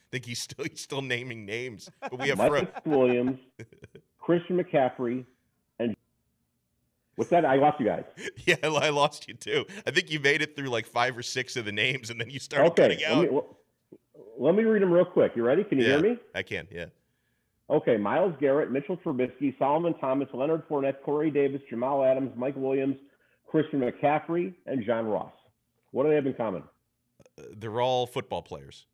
[0.06, 3.38] I think he's still he's still naming names, but we have Fro- Mike Williams,
[4.20, 5.24] Christian McCaffrey,
[5.80, 5.96] and
[7.16, 7.44] what's that?
[7.44, 8.04] I lost you guys.
[8.46, 9.64] yeah, I lost you too.
[9.86, 12.30] I think you made it through like five or six of the names, and then
[12.30, 13.56] you started Okay, cutting let me, well,
[14.38, 15.32] let me read them real quick.
[15.34, 15.64] You ready?
[15.64, 16.00] Can you Yeah.
[16.00, 16.18] hear me?
[16.34, 16.86] I can, yeah.
[17.68, 22.96] Okay, Myles Garrett, Mitchell Trubisky, Solomon Thomas, Leonard Fournette, Corey Davis, Jamal Adams, Mike Williams,
[23.48, 25.32] Christian McCaffrey, and John Ross.
[25.90, 26.62] What do they have in common
[27.36, 28.86] Uh, They're all football players.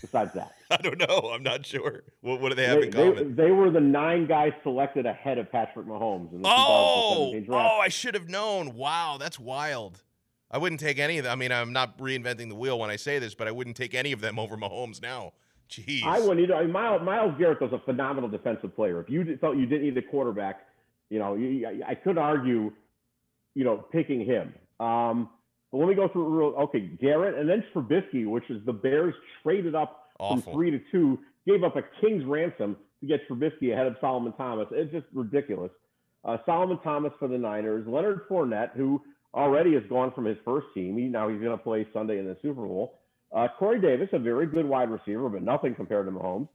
[0.00, 0.52] Besides that?
[0.70, 1.30] I don't know.
[1.32, 2.04] I'm not sure.
[2.20, 3.36] What, what do they have They, in common?
[3.36, 7.70] they were the nine guys selected ahead of Patrick Mahomes in the Oh, 2017 draft.
[7.72, 8.74] oh, I should have known.
[8.74, 10.02] Wow, that's wild.
[10.50, 11.32] I wouldn't take any of them.
[11.32, 13.94] I mean, I'm not reinventing the wheel when I say this, but I wouldn't take
[13.94, 15.32] any of them over Mahomes now.
[15.68, 16.04] Jeez.
[16.04, 16.54] I wouldn't either.
[16.54, 19.00] I mean, Myles, Myles Garrett was a phenomenal defensive player.
[19.00, 20.60] If you felt you didn't need a quarterback,
[21.10, 22.70] you know, you, I, I could argue,
[23.54, 24.54] you know, picking him.
[24.78, 25.30] Um,
[25.74, 26.54] but let me go through real.
[26.66, 29.12] Okay, Garrett, and then Trubisky, which is the Bears
[29.42, 30.40] traded up Awful.
[30.40, 31.18] from three to two,
[31.48, 34.68] gave up a king's ransom to get Trubisky ahead of Solomon Thomas.
[34.70, 35.72] It's just ridiculous.
[36.24, 39.02] Uh, Solomon Thomas for the Niners, Leonard Fournette, who
[39.34, 40.96] already has gone from his first team.
[40.96, 43.00] He, now he's going to play Sunday in the Super Bowl.
[43.34, 46.48] Uh, Corey Davis, a very good wide receiver, but nothing compared to Mahomes.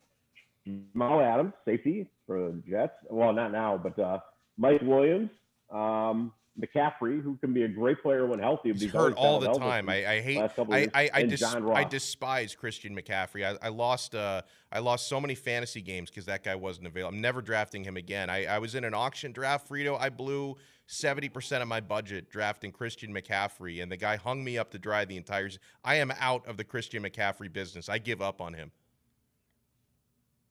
[0.65, 2.93] Jamal Adams, safety for the Jets.
[3.09, 4.19] Well, not now, but uh,
[4.57, 5.29] Mike Williams,
[5.73, 8.73] um, McCaffrey, who can be a great player when healthy.
[8.73, 9.89] He's hurt all the time.
[9.89, 10.39] I, I hate.
[10.39, 13.45] I I I, John I despise Christian McCaffrey.
[13.45, 14.15] I, I lost.
[14.15, 14.41] Uh,
[14.71, 17.15] I lost so many fantasy games because that guy wasn't available.
[17.15, 18.29] I'm never drafting him again.
[18.29, 19.99] I, I was in an auction draft, Frito.
[19.99, 24.57] I blew seventy percent of my budget drafting Christian McCaffrey, and the guy hung me
[24.57, 25.49] up to dry the entire.
[25.83, 27.89] I am out of the Christian McCaffrey business.
[27.89, 28.71] I give up on him.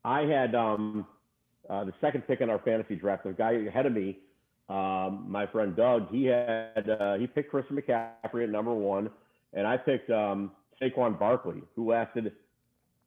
[0.05, 1.07] I had um,
[1.69, 3.25] uh, the second pick in our fantasy draft.
[3.25, 4.19] The guy ahead of me,
[4.69, 9.11] um, my friend Doug, he had uh, he picked Christian McCaffrey at number one,
[9.55, 12.33] and I picked um, Saquon Barkley, who lasted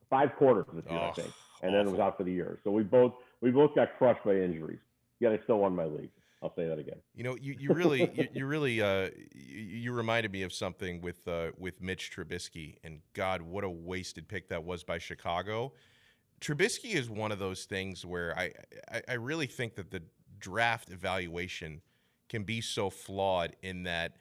[0.10, 1.32] five quarters this year, I Oh, think,
[1.62, 2.60] and then it was out for the year.
[2.64, 4.80] So we both we both got crushed by injuries.
[5.20, 6.10] Yet I still won my league.
[6.44, 6.98] I'll say that again.
[7.14, 11.00] You know, you, you really you, you really uh, you, you reminded me of something
[11.00, 15.74] with uh, with Mitch Trubisky, and God, what a wasted pick that was by Chicago.
[16.40, 18.52] Trubisky is one of those things where I,
[18.92, 20.02] I I really think that the
[20.42, 21.82] draft evaluation
[22.30, 24.14] can be so flawed in that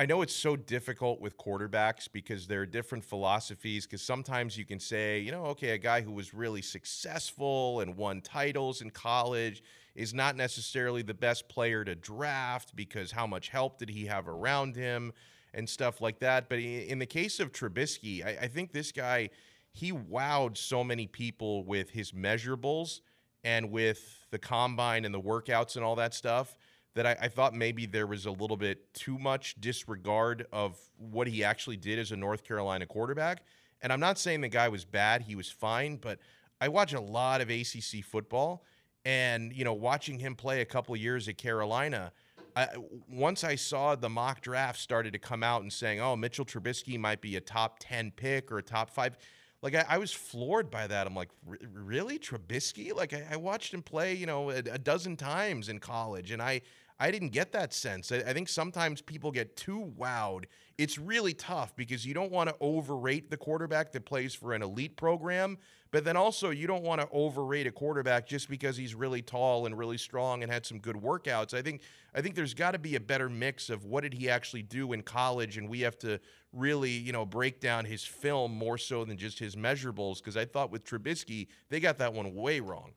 [0.00, 3.84] I know it's so difficult with quarterbacks because there are different philosophies.
[3.84, 7.98] Because sometimes you can say, you know, okay, a guy who was really successful and
[7.98, 9.62] won titles in college
[9.94, 14.26] is not necessarily the best player to draft because how much help did he have
[14.26, 15.12] around him
[15.52, 16.48] and stuff like that.
[16.48, 19.28] But in the case of Trubisky, I, I think this guy,
[19.70, 23.00] he wowed so many people with his measurables
[23.44, 26.56] and with the combine and the workouts and all that stuff
[26.94, 31.28] that I, I thought maybe there was a little bit too much disregard of what
[31.28, 33.44] he actually did as a North Carolina quarterback.
[33.80, 36.18] And I'm not saying the guy was bad, he was fine, but
[36.60, 38.64] I watch a lot of ACC football
[39.04, 42.12] and, you know, watching him play a couple years at Carolina,
[42.54, 42.68] I,
[43.08, 46.98] once I saw the mock draft started to come out and saying, oh, Mitchell Trubisky
[46.98, 49.16] might be a top 10 pick or a top five.
[49.62, 51.06] Like I, I was floored by that.
[51.06, 52.94] I'm like, "R- really, Trubisky?
[52.94, 56.40] Like I, I watched him play, you know, a, a dozen times in college, and
[56.40, 56.62] I,
[56.98, 58.12] I didn't get that sense.
[58.12, 60.44] I, I think sometimes people get too wowed.
[60.78, 64.62] It's really tough because you don't want to overrate the quarterback that plays for an
[64.62, 65.58] elite program,
[65.90, 69.66] but then also you don't want to overrate a quarterback just because he's really tall
[69.66, 71.52] and really strong and had some good workouts.
[71.52, 71.82] I think
[72.14, 74.92] I think there's got to be a better mix of what did he actually do
[74.92, 76.18] in college, and we have to
[76.52, 80.18] really, you know, break down his film more so than just his measurables.
[80.18, 82.92] Because I thought with Trubisky, they got that one way wrong.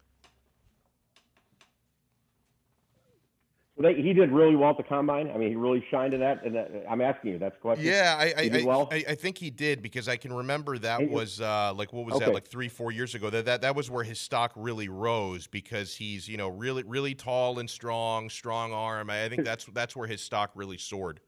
[3.76, 5.32] They, he did really well at the combine.
[5.34, 6.46] I mean, he really shined in that.
[6.46, 7.86] And that, I'm asking you, that's the question.
[7.86, 8.88] Yeah, I I, well?
[8.92, 12.06] I I think he did because I can remember that And was uh, like what
[12.06, 14.90] was that like three four years ago that, that that was where his stock really
[14.90, 19.44] rose because he's you know really really tall and strong strong arm I I think
[19.44, 21.20] that's that's where his stock really soared.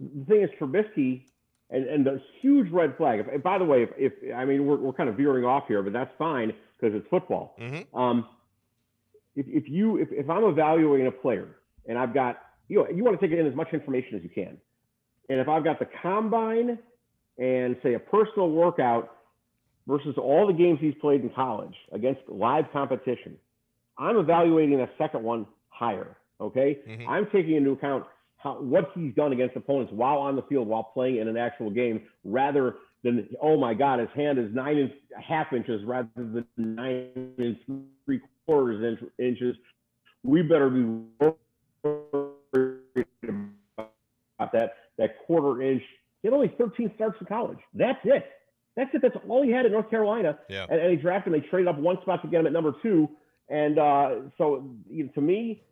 [0.00, 1.22] The thing is Trubisky
[1.70, 3.24] and, and the huge red flag.
[3.32, 5.82] If, by the way, if, if I mean we're, we're kind of veering off here,
[5.82, 7.54] but that's fine because it's football.
[7.58, 8.26] hmm Um,
[9.36, 12.38] if, if you if, if I'm evaluating a player and I've got
[12.68, 14.56] you know you want to take in as much information as you can,
[15.28, 16.78] and if I've got the combine
[17.38, 19.14] and say a personal workout
[19.86, 23.36] versus all the games he's played in college against live competition,
[23.96, 26.16] I'm evaluating that second one higher.
[26.40, 27.08] Okay, Mhm.
[27.08, 28.04] I'm taking into account
[28.38, 31.70] how, what he's done against opponents while on the field, while playing in an actual
[31.70, 36.08] game, rather than oh my God, his hand is nine and a half inches rather
[36.16, 37.56] than nine and
[38.04, 39.56] three quarters inch, inches.
[40.24, 40.84] We better be
[41.20, 42.80] worried
[43.76, 45.82] about that that quarter inch.
[46.22, 47.58] He had only 13 starts in college.
[47.74, 48.24] That's it.
[48.76, 49.02] That's it.
[49.02, 50.38] That's all he had at North Carolina.
[50.48, 50.66] Yeah.
[50.68, 51.40] And, and he drafted him.
[51.40, 53.08] They traded up one spot to get him at number two.
[53.48, 55.62] And uh, so, you know, to me,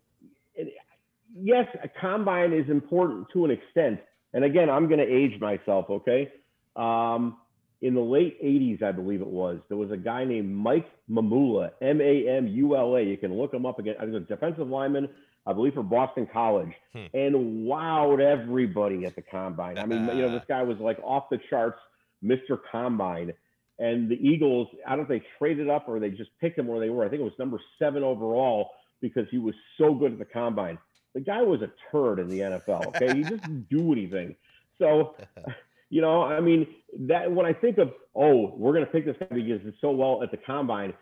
[1.34, 4.00] yes, a combine is important to an extent.
[4.32, 6.32] And again, I'm going to age myself, okay?
[6.74, 7.38] Um,
[7.82, 11.70] in the late 80s, I believe it was, there was a guy named Mike Mamula,
[11.82, 13.02] M A M U L A.
[13.02, 13.96] You can look him up again.
[14.00, 15.08] I was a defensive lineman,
[15.46, 17.04] I believe, for Boston College, Hmm.
[17.14, 17.34] and
[17.66, 19.78] wowed everybody at the combine.
[19.78, 21.78] I mean, you know, this guy was like off the charts,
[22.24, 22.58] Mr.
[22.72, 23.32] Combine.
[23.78, 26.66] And the Eagles, I don't know if they traded up or they just picked him
[26.66, 27.04] where they were.
[27.04, 28.70] I think it was number seven overall
[29.02, 30.78] because he was so good at the combine.
[31.16, 32.88] The guy was a turd in the NFL.
[32.88, 34.36] Okay, he just didn't do anything.
[34.78, 35.14] So,
[35.88, 36.66] you know, I mean,
[37.08, 39.92] that when I think of oh, we're going to pick this guy because it's so
[39.92, 40.92] well at the combine.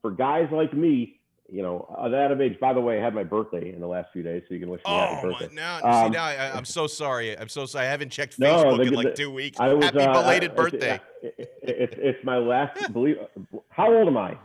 [0.00, 1.20] For guys like me,
[1.50, 2.58] you know, uh, that of age.
[2.58, 4.70] By the way, I had my birthday in the last few days, so you can
[4.70, 5.54] wish me happy Oh, my, birthday.
[5.54, 7.38] now, Um, see, now I, I'm so sorry.
[7.38, 7.86] I'm so sorry.
[7.86, 9.60] I haven't checked No, Facebook the- in like the- two weeks.
[9.60, 11.00] I was Happy uh, belated I- birthday.
[11.22, 12.90] It's, it, it's it's my last.
[12.94, 13.16] Believe.
[13.68, 14.38] How old am I?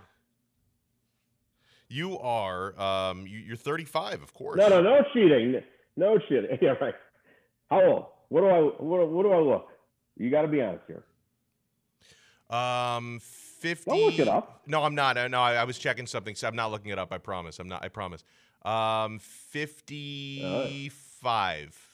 [1.89, 4.57] You are, um, you, you're 35, of course.
[4.57, 5.61] No, no, no cheating.
[5.97, 6.57] No cheating.
[6.61, 6.93] Yeah, right.
[7.69, 8.05] How old?
[8.29, 8.59] What do I?
[8.59, 9.67] What, what do I look?
[10.17, 11.03] You got to be honest here.
[12.55, 13.89] Um, 50.
[13.89, 14.61] Don't look it up.
[14.67, 15.17] No, I'm not.
[15.31, 16.35] No, I, I was checking something.
[16.35, 17.11] So I'm not looking it up.
[17.11, 17.57] I promise.
[17.59, 17.83] I'm not.
[17.83, 18.23] I promise.
[18.63, 21.85] Um, 55.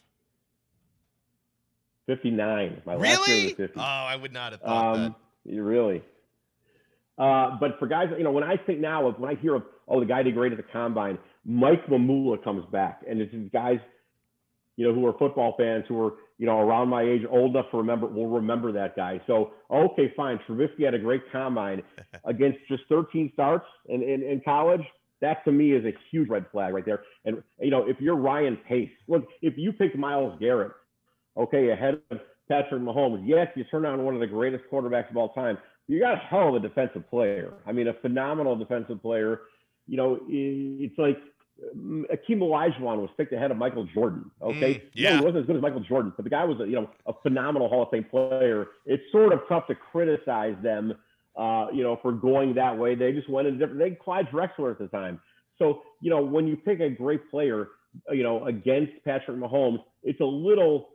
[2.05, 2.81] Fifty nine.
[2.85, 3.43] My last year Really?
[3.45, 3.79] was Oh, fifty.
[3.79, 6.03] I would not have thought Um, you really.
[7.17, 9.63] Uh, but for guys, you know, when I think now of when I hear of
[9.87, 13.49] oh the guy did great at the combine, Mike Mamula comes back, and it's these
[13.51, 13.79] guys,
[14.77, 17.71] you know, who are football fans who are you know around my age, old enough
[17.71, 19.21] to remember, will remember that guy.
[19.27, 20.39] So okay, fine.
[20.47, 21.81] Trubisky had a great combine
[22.25, 24.81] against just 13 starts in, in, in college.
[25.21, 27.03] That to me is a huge red flag right there.
[27.23, 30.73] And you know, if you're Ryan Pace, look, if you pick Myles Garrett,
[31.37, 32.19] okay, ahead of
[32.49, 35.57] Patrick Mahomes, yes, you turn on one of the greatest quarterbacks of all time.
[35.87, 37.53] You got a hell of a defensive player.
[37.65, 39.41] I mean, a phenomenal defensive player.
[39.87, 41.17] You know, it's like
[41.73, 44.29] um, Akeem Olajuwon was picked ahead of Michael Jordan.
[44.41, 45.17] Okay, Mm, yeah.
[45.19, 47.13] he wasn't as good as Michael Jordan, but the guy was, a, you know, a
[47.23, 48.67] phenomenal Hall of Fame player.
[48.85, 50.93] It's sort of tough to criticize them,
[51.35, 52.95] uh, you know, for going that way.
[52.95, 53.79] They just went in a different.
[53.79, 55.21] They had Clyde Drexler at the time.
[55.57, 57.69] So, you know, when you pick a great player,
[58.11, 60.89] you know, against Patrick Mahomes, it's a little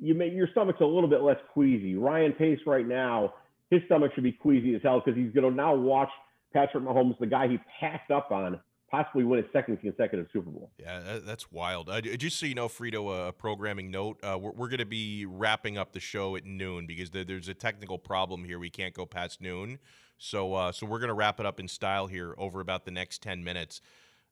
[0.00, 1.96] you make your stomach's a little bit less queasy.
[1.96, 3.34] Ryan Pace right now,
[3.70, 6.10] his stomach should be queasy as hell because he's going to now watch
[6.52, 10.70] Patrick Mahomes, the guy he passed up on, possibly win his second consecutive Super Bowl.
[10.78, 11.88] Yeah, that, that's wild.
[11.88, 15.26] Uh, just so you know, Frito, a programming note: uh, we're, we're going to be
[15.26, 18.58] wrapping up the show at noon because there, there's a technical problem here.
[18.58, 19.78] We can't go past noon,
[20.18, 22.92] so uh, so we're going to wrap it up in style here over about the
[22.92, 23.80] next ten minutes.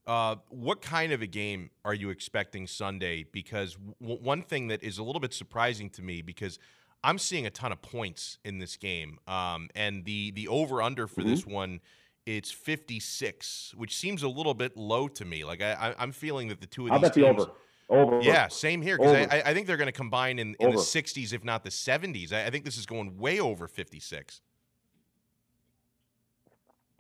[0.06, 3.24] Uh, what kind of a game are you expecting Sunday?
[3.30, 6.58] Because w- one thing that is a little bit surprising to me because
[7.04, 11.06] I'm seeing a ton of points in this game, um, and the the over under
[11.06, 11.80] for this one
[12.26, 15.44] it's 56, which seems a little bit low to me.
[15.44, 17.52] Like I, I I'm feeling that the two of I'll these bet the teams, over.
[17.88, 18.20] Over.
[18.22, 20.76] yeah, same here because I, I I think they're going to combine in, in the
[20.76, 22.32] 60s, if not the 70s.
[22.32, 24.40] I, I think this is going way over 56.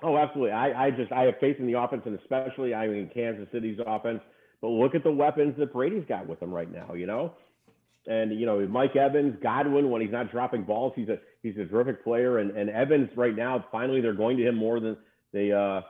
[0.02, 0.52] Oh, absolutely.
[0.52, 3.78] I, I just I have faith in the offense, and especially I mean Kansas City's
[3.86, 4.20] offense.
[4.60, 6.94] But look at the weapons that Brady's got with him right now.
[6.94, 7.34] You know,
[8.06, 11.66] and you know Mike Evans, Godwin, when he's not dropping balls, he's a he's a
[11.66, 12.38] terrific player.
[12.38, 14.96] And and Evans right now, finally they're going to him more than
[15.32, 15.82] they uh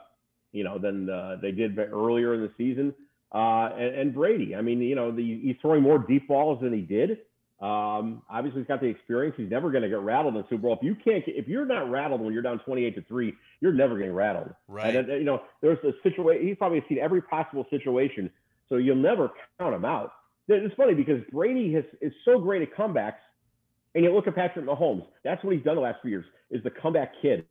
[0.53, 2.95] you know than uh, they did earlier in the season.
[3.33, 6.73] Uh, and, and Brady, I mean, you know, the, he's throwing more deep balls than
[6.73, 7.19] he did.
[7.61, 9.35] Um, obviously, he's got the experience.
[9.37, 10.73] He's never going to get rattled in Super Bowl.
[10.73, 13.99] If you can't, if you're not rattled when you're down 28 to three, you're never
[13.99, 14.55] getting rattled.
[14.67, 14.97] Right.
[14.97, 16.49] And, you know, there's a situation.
[16.49, 18.31] He's probably seen every possible situation,
[18.69, 20.13] so you'll never count him out.
[20.49, 23.21] It's funny because Brady has is so great at comebacks,
[23.95, 25.07] and you look at Patrick Mahomes.
[25.23, 27.45] That's what he's done the last few years is the comeback kid.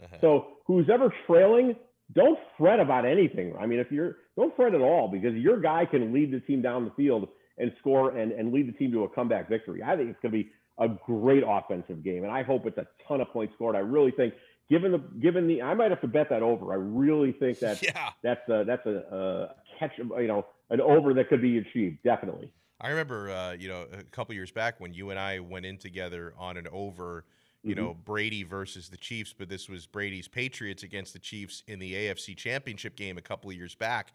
[0.20, 1.74] So who's ever trailing,
[2.14, 3.54] don't fret about anything.
[3.60, 6.62] I mean, if you're don't fret at all because your guy can lead the team
[6.62, 7.28] down the field
[7.58, 9.82] and score and, and lead the team to a comeback victory.
[9.82, 12.86] I think it's going to be a great offensive game, and I hope it's a
[13.06, 13.74] ton of points scored.
[13.74, 14.34] I really think,
[14.70, 16.72] given the given the, I might have to bet that over.
[16.72, 18.10] I really think that yeah.
[18.22, 21.98] that's a, that's a, a catch, you know, an over that could be achieved.
[22.04, 22.52] Definitely.
[22.80, 25.78] I remember, uh, you know, a couple years back when you and I went in
[25.78, 27.24] together on an over,
[27.62, 27.84] you Mm-hmm.
[27.84, 31.92] know, Brady versus the Chiefs, but this was Brady's Patriots against the Chiefs in the
[31.94, 34.12] AFC Championship game a couple of years back.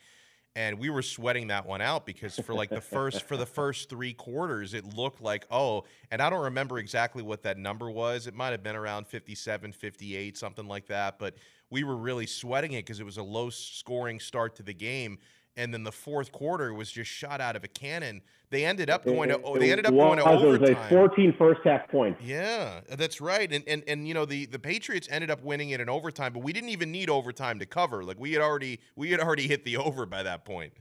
[0.56, 3.90] And we were sweating that one out because for like the first for the first
[3.90, 8.28] three quarters, it looked like, oh, and I don't remember exactly what that number was.
[8.28, 11.18] It might have been around 57, 58, something like that.
[11.18, 11.36] But
[11.72, 15.18] we were really sweating it because it was a low scoring start to the game
[15.56, 18.22] and then the fourth quarter was just shot out of a cannon.
[18.50, 20.74] They ended up going to oh, they ended up going to overtime.
[20.74, 22.22] like 14 first half points.
[22.24, 23.52] Yeah, that's right.
[23.52, 26.44] And and and you know the the Patriots ended up winning it in overtime, but
[26.44, 28.04] we didn't even need overtime to cover.
[28.04, 30.74] Like we had already we had already hit the over by that point.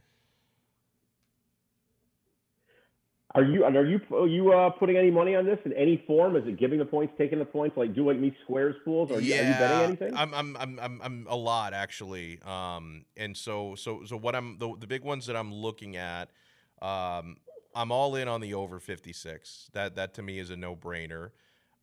[3.34, 6.02] Are you and are you are you uh, putting any money on this in any
[6.06, 6.36] form?
[6.36, 9.10] Is it giving the points, taking the points, like do like me squares pools?
[9.10, 10.16] Are, you, are you betting anything?
[10.16, 12.40] I'm, I'm I'm I'm I'm a lot actually.
[12.42, 16.28] Um, and so so so what I'm the the big ones that I'm looking at,
[16.82, 17.38] um,
[17.74, 19.70] I'm all in on the over 56.
[19.72, 21.30] That that to me is a no brainer.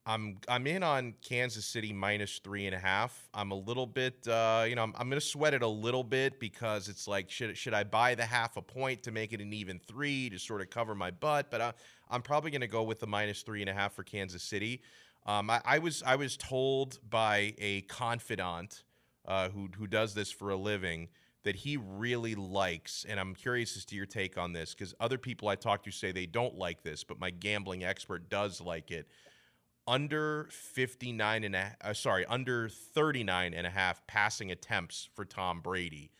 [0.05, 3.29] I'm I'm in on Kansas City minus three and a half.
[3.33, 6.03] I'm a little bit, uh, you know, I'm, I'm going to sweat it a little
[6.03, 9.41] bit because it's like, should should I buy the half a point to make it
[9.41, 11.51] an even three to sort of cover my butt?
[11.51, 11.73] But I,
[12.09, 14.81] I'm probably going to go with the minus three and a half for Kansas City.
[15.25, 18.83] Um, I, I was I was told by a confidant
[19.27, 21.09] uh, who who does this for a living
[21.43, 25.17] that he really likes, and I'm curious as to your take on this because other
[25.17, 28.91] people I talk to say they don't like this, but my gambling expert does like
[28.91, 29.07] it
[29.89, 35.61] under 59 and a, uh, sorry under 39 and a half passing attempts for Tom
[35.61, 36.11] Brady.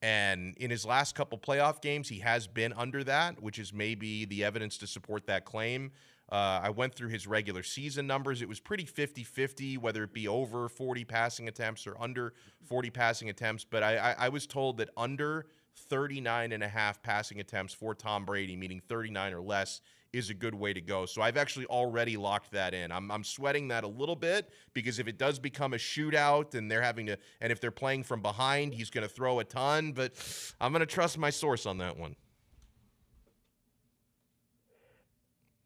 [0.00, 4.24] And in his last couple playoff games, he has been under that, which is maybe
[4.24, 5.90] the evidence to support that claim.
[6.30, 8.42] Uh, I went through his regular season numbers.
[8.42, 12.32] It was pretty 50 50, whether it be over 40 passing attempts or under
[12.68, 13.64] 40 passing attempts.
[13.64, 15.46] But I, I, I was told that under
[15.76, 19.80] 39 and a half passing attempts for Tom Brady, meaning 39 or less,
[20.12, 21.06] is a good way to go.
[21.06, 22.90] So I've actually already locked that in.
[22.92, 26.70] I'm, I'm sweating that a little bit because if it does become a shootout and
[26.70, 29.92] they're having to, and if they're playing from behind, he's going to throw a ton.
[29.92, 30.12] But
[30.60, 32.16] I'm going to trust my source on that one.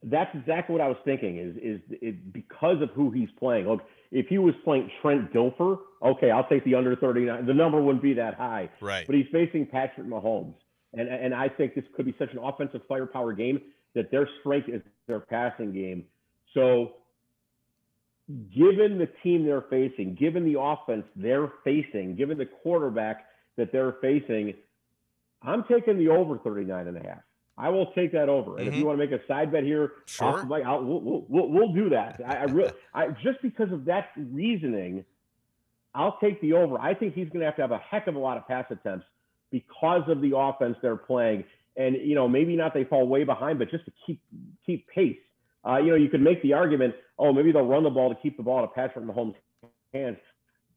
[0.03, 1.37] That's exactly what I was thinking.
[1.37, 3.69] Is is it because of who he's playing?
[3.69, 7.45] Look, if he was playing Trent Dilfer, okay, I'll take the under 39.
[7.45, 8.71] The number wouldn't be that high.
[8.81, 9.07] Right.
[9.07, 10.55] But he's facing Patrick Mahomes,
[10.95, 13.61] and and I think this could be such an offensive firepower game
[13.95, 16.05] that their strength is their passing game.
[16.55, 16.95] So,
[18.55, 23.27] given the team they're facing, given the offense they're facing, given the quarterback
[23.57, 24.55] that they're facing,
[25.43, 27.21] I'm taking the over 39 and a half.
[27.59, 28.57] I will take that over.
[28.59, 28.79] And if Mhm.
[28.79, 30.29] you want to make a side bet here, Sure.
[30.29, 32.21] off the mic, I'll, we'll, we'll, we'll, we'll do that.
[32.25, 35.05] I, I really, I, just because of that reasoning,
[35.95, 36.79] I'll take the over.
[36.79, 38.65] I think he's going to have to have a heck of a lot of pass
[38.71, 39.05] attempts
[39.51, 41.45] because of the offense they're playing.
[41.81, 44.21] And you know, maybe not they fall way behind, but just to keep
[44.67, 45.17] keep pace.
[45.67, 48.21] Uh, you know, you could make the argument, oh, maybe they'll run the ball to
[48.23, 49.35] keep the ball to Patrick Mahomes'
[49.93, 50.19] hands.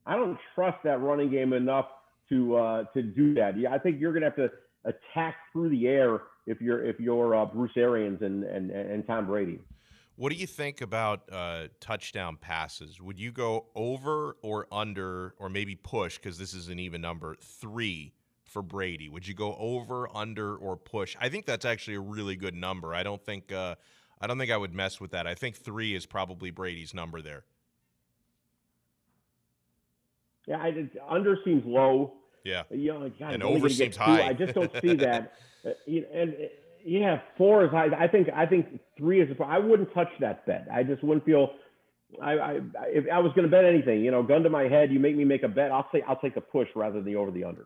[0.06, 1.88] I don't trust that running game enough
[2.30, 3.58] to uh, to do that.
[3.58, 4.50] Yeah, I think you're going to have to
[4.86, 9.28] attack through the air if you're if you're uh, Bruce Arians and, and and Tom
[9.28, 9.60] Brady.
[10.16, 13.02] What do you think about uh, touchdown passes?
[13.02, 17.36] Would you go over or under, or maybe push, because this is an even number,
[17.42, 18.14] three
[18.54, 19.10] for Brady?
[19.10, 21.18] Would you go over, under, or push?
[21.20, 22.94] I think that's actually a really good number.
[22.94, 23.76] I don't think uh,
[24.22, 25.26] I don't think I would mess with that.
[25.28, 27.44] I think three is probably Brady's number there.
[30.48, 32.14] Yeah, I, it- under seems low.
[32.46, 32.64] Yeah.
[32.70, 34.28] You know, God, And over seems high.
[34.28, 35.34] I just don't see that.
[35.66, 36.48] Uh, you and uh,
[36.86, 37.88] yeah, four is high.
[37.98, 39.36] I think I think three is.
[39.44, 40.68] I wouldn't touch that bet.
[40.72, 41.54] I just wouldn't feel.
[42.22, 44.92] I, I if I was going to bet anything, you know, gun to my head,
[44.92, 45.72] you make me make a bet.
[45.72, 47.66] I'll say I'll take the push rather than the over the under.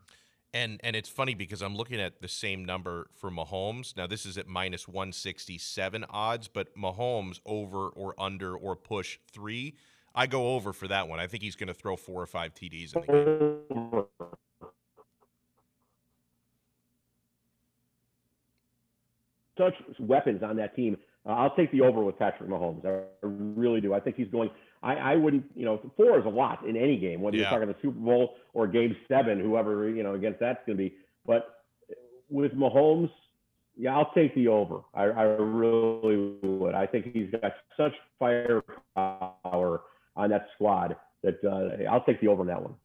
[0.54, 3.96] And and it's funny because I'm looking at the same number for Mahomes.
[3.96, 9.76] Now this is at minus 167 odds, but Mahomes over or under or push three.
[10.16, 11.20] I go over for that one.
[11.20, 14.06] I think he's going to throw four or five TDs in the game.
[19.58, 20.98] Such weapons on that team.
[21.28, 22.86] Uh, I'll take the over with Patrick Mahomes.
[22.86, 23.94] I really do.
[23.94, 24.50] I think he's going.
[24.82, 25.44] I, I wouldn't.
[25.56, 27.50] You know, four is a lot in any game, whether Yeah.
[27.52, 30.84] you're talking the Super Bowl or Game Seven, whoever you know against that's going to
[30.84, 30.96] be.
[31.26, 31.64] But
[32.30, 33.10] with Mahomes,
[33.76, 34.82] yeah, I'll take the over.
[34.94, 36.76] I, I really would.
[36.76, 39.82] I think he's got such firepower
[40.16, 42.76] on that squad that uh, I'll take the over on that one.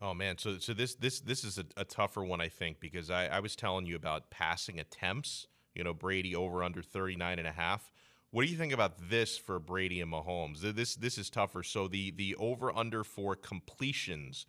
[0.00, 3.10] Oh man, so so this this this is a, a tougher one I think because
[3.10, 5.46] I, I was telling you about passing attempts.
[5.74, 7.90] You know, Brady over under 39 and a half.
[8.30, 10.60] What do you think about this for Brady and Mahomes?
[10.60, 11.62] This this is tougher.
[11.62, 14.46] So the the over under for completions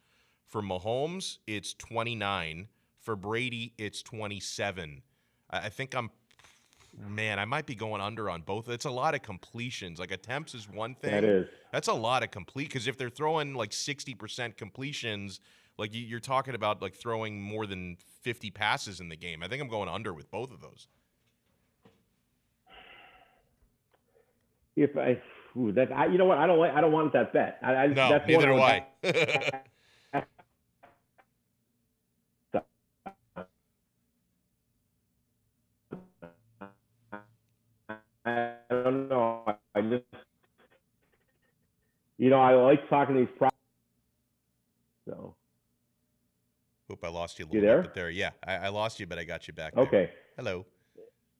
[0.48, 2.68] for Mahomes it's 29.
[3.00, 5.04] For Brady it's 27.
[5.52, 6.10] I, I think I'm
[6.98, 8.70] Man, I might be going under on both.
[8.70, 10.00] It's a lot of completions.
[10.00, 11.12] Like attempts is one thing.
[11.12, 11.48] That is.
[11.72, 15.42] That's a lot of complete because if they're throwing like sixty percent completions,
[15.78, 19.44] like you're talking about like throwing more than fifty passes in the game.
[19.44, 20.88] I think I'm going under with both of those.
[24.76, 25.18] If I,
[25.58, 27.60] ooh, that I, you know what, I don't like, I don't want that bet.
[27.64, 28.86] I, I, No, that's neither do I.
[38.26, 39.44] I don't know.
[39.76, 40.04] I just,
[42.18, 43.30] you know, I like talking to these.
[43.38, 43.50] Pro-
[45.08, 45.36] so
[46.92, 47.82] Oop, I lost you a You little there?
[47.84, 48.10] bit there.
[48.10, 49.76] Yeah, I, I lost you, but I got you back.
[49.76, 49.84] there.
[49.86, 50.66] okay, Hello.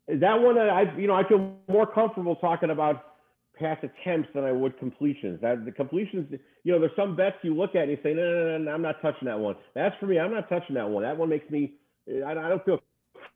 [0.08, 3.15] is that one that I, you know, I feel more comfortable talking about
[3.56, 5.42] pass attempts than I would completions.
[5.42, 6.32] That the completions,
[6.64, 8.72] you know, there's some bets you look at and you say, no, no, no, no,
[8.72, 9.56] I'm not touching that one.
[9.74, 10.20] That's for me.
[10.20, 11.04] I'm not touching that one.
[11.04, 11.74] That one makes me,
[12.26, 12.80] I, I don't feel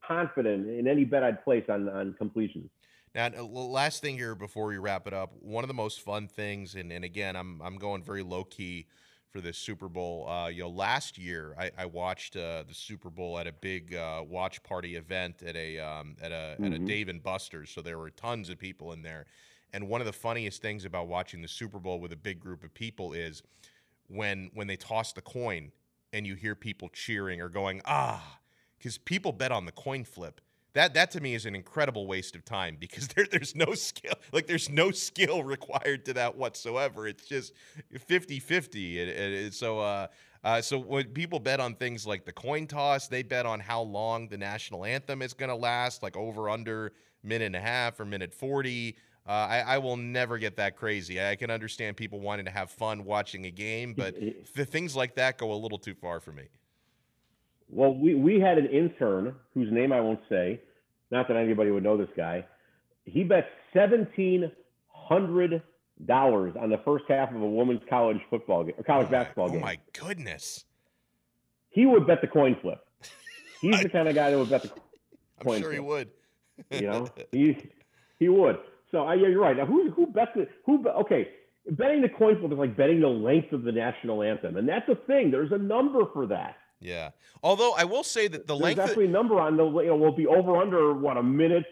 [0.07, 2.69] confident in any bet I'd place on on completions.
[3.15, 6.75] Now, last thing here before we wrap it up, one of the most fun things,
[6.75, 8.87] and, and again, I'm I'm going very low key
[9.31, 10.27] for this Super Bowl.
[10.27, 13.95] Uh, you know, last year I, I watched uh, the Super Bowl at a big
[13.95, 16.87] uh, watch party event at a um, at a at a Mhm.
[16.87, 19.25] Dave and Buster's, so there were tons of people in there.
[19.73, 22.63] And one of the funniest things about watching the Super Bowl with a big group
[22.63, 23.43] of people is
[24.07, 25.71] when when they toss the coin
[26.11, 28.39] and you hear people cheering or going ah,
[28.77, 30.41] because people bet on the coin flip.
[30.73, 34.13] That that to me is an incredible waste of time because there there's no skill
[34.31, 37.07] like there's no skill required to that whatsoever.
[37.07, 37.53] It's just
[37.93, 39.45] 50-50.
[39.45, 40.07] And, so uh,
[40.43, 43.81] uh, so when people bet on things like the coin toss, they bet on how
[43.81, 46.93] long the national anthem is going to last, like over under
[47.23, 48.95] minute and a half or minute 40.
[49.29, 51.21] Uh, I, I will never get that crazy.
[51.21, 54.15] I can understand people wanting to have fun watching a game, but
[54.55, 56.45] the things like that go a little too far for me.
[57.69, 60.59] Well, we, we had an intern whose name I won't say,
[61.11, 62.43] not that anybody would know this guy.
[63.05, 64.51] He bet seventeen
[64.87, 65.61] hundred
[66.07, 69.45] dollars on the first half of a women's college football game or college Oh basketball
[69.45, 69.59] oh game.
[69.59, 70.65] Oh my goodness!
[71.69, 72.79] He would bet the coin flip.
[73.61, 74.71] He's the kind of guy that would bet the
[75.39, 76.09] I'm Coin sure he would.
[76.71, 77.69] you know he
[78.17, 78.57] he would.
[78.91, 79.55] So I, yeah, you're right.
[79.55, 80.85] Now who who bets the who?
[80.87, 81.29] Okay,
[81.71, 84.87] betting the coin flip is like betting the length of the national anthem, and that's
[84.89, 85.31] a thing.
[85.31, 86.55] There's a number for that.
[86.79, 87.09] Yeah.
[87.43, 89.97] Although I will say that the There's length, actually a number on the you know
[89.97, 91.65] will be over under what a minute.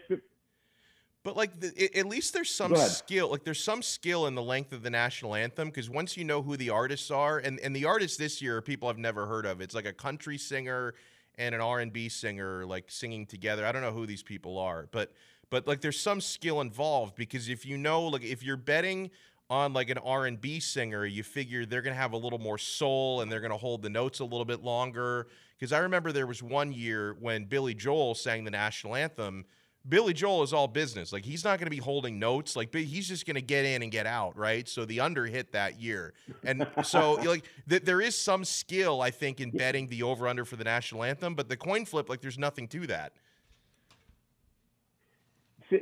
[1.24, 3.30] but like the, at least there's some skill.
[3.30, 6.42] Like there's some skill in the length of the national anthem because once you know
[6.42, 9.46] who the artists are, and and the artists this year are people I've never heard
[9.46, 9.60] of.
[9.60, 10.94] It's like a country singer
[11.38, 13.64] and an R and B singer like singing together.
[13.64, 15.12] I don't know who these people are, but
[15.50, 19.10] but like there's some skill involved because if you know like if you're betting
[19.50, 23.22] on like an R&B singer, you figure they're going to have a little more soul
[23.22, 25.26] and they're going to hold the notes a little bit longer
[25.58, 29.44] because I remember there was one year when Billy Joel sang the national anthem.
[29.88, 31.12] Billy Joel is all business.
[31.12, 32.56] Like he's not going to be holding notes.
[32.56, 34.68] Like he's just going to get in and get out, right?
[34.68, 36.12] So the under hit that year,
[36.44, 40.44] and so like th- there is some skill I think in betting the over under
[40.44, 43.14] for the national anthem, but the coin flip like there's nothing to that.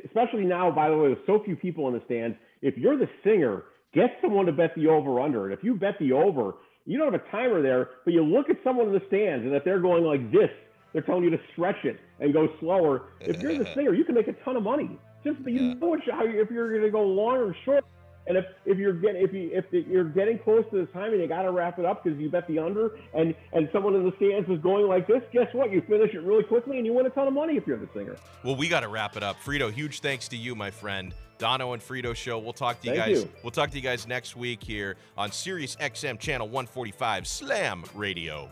[0.04, 3.08] Especially now, by the way, with so few people in the stands, if you're the
[3.24, 3.64] singer,
[3.94, 5.44] get someone to bet the over under.
[5.44, 8.48] And if you bet the over, you don't have a timer there, but you look
[8.50, 10.50] at someone in the stands, and if they're going like this,
[10.92, 13.08] they're telling you to stretch it and go slower.
[13.20, 14.98] If you're the singer, you can make a ton of money.
[15.24, 15.74] Just you Yeah.
[15.80, 17.84] know how if you're going to go long or short.
[18.26, 21.20] And if, if you're getting if you if the, you're getting close to the timing,
[21.20, 24.04] you got to wrap it up because you bet the under, and and someone in
[24.04, 25.22] the stands is going like this.
[25.32, 25.70] Guess what?
[25.70, 27.88] You finish it really quickly, and you win a ton of money if you're the
[27.94, 28.16] singer.
[28.42, 29.36] Well, we got to wrap it up.
[29.44, 31.14] Frito, huge thanks to you, my friend.
[31.38, 32.38] Dono and Frito show.
[32.38, 33.22] We'll talk to you Thank guys.
[33.24, 33.30] you.
[33.42, 38.50] We'll talk to you guys next week here on Sirius XM channel 145 Slam Radio.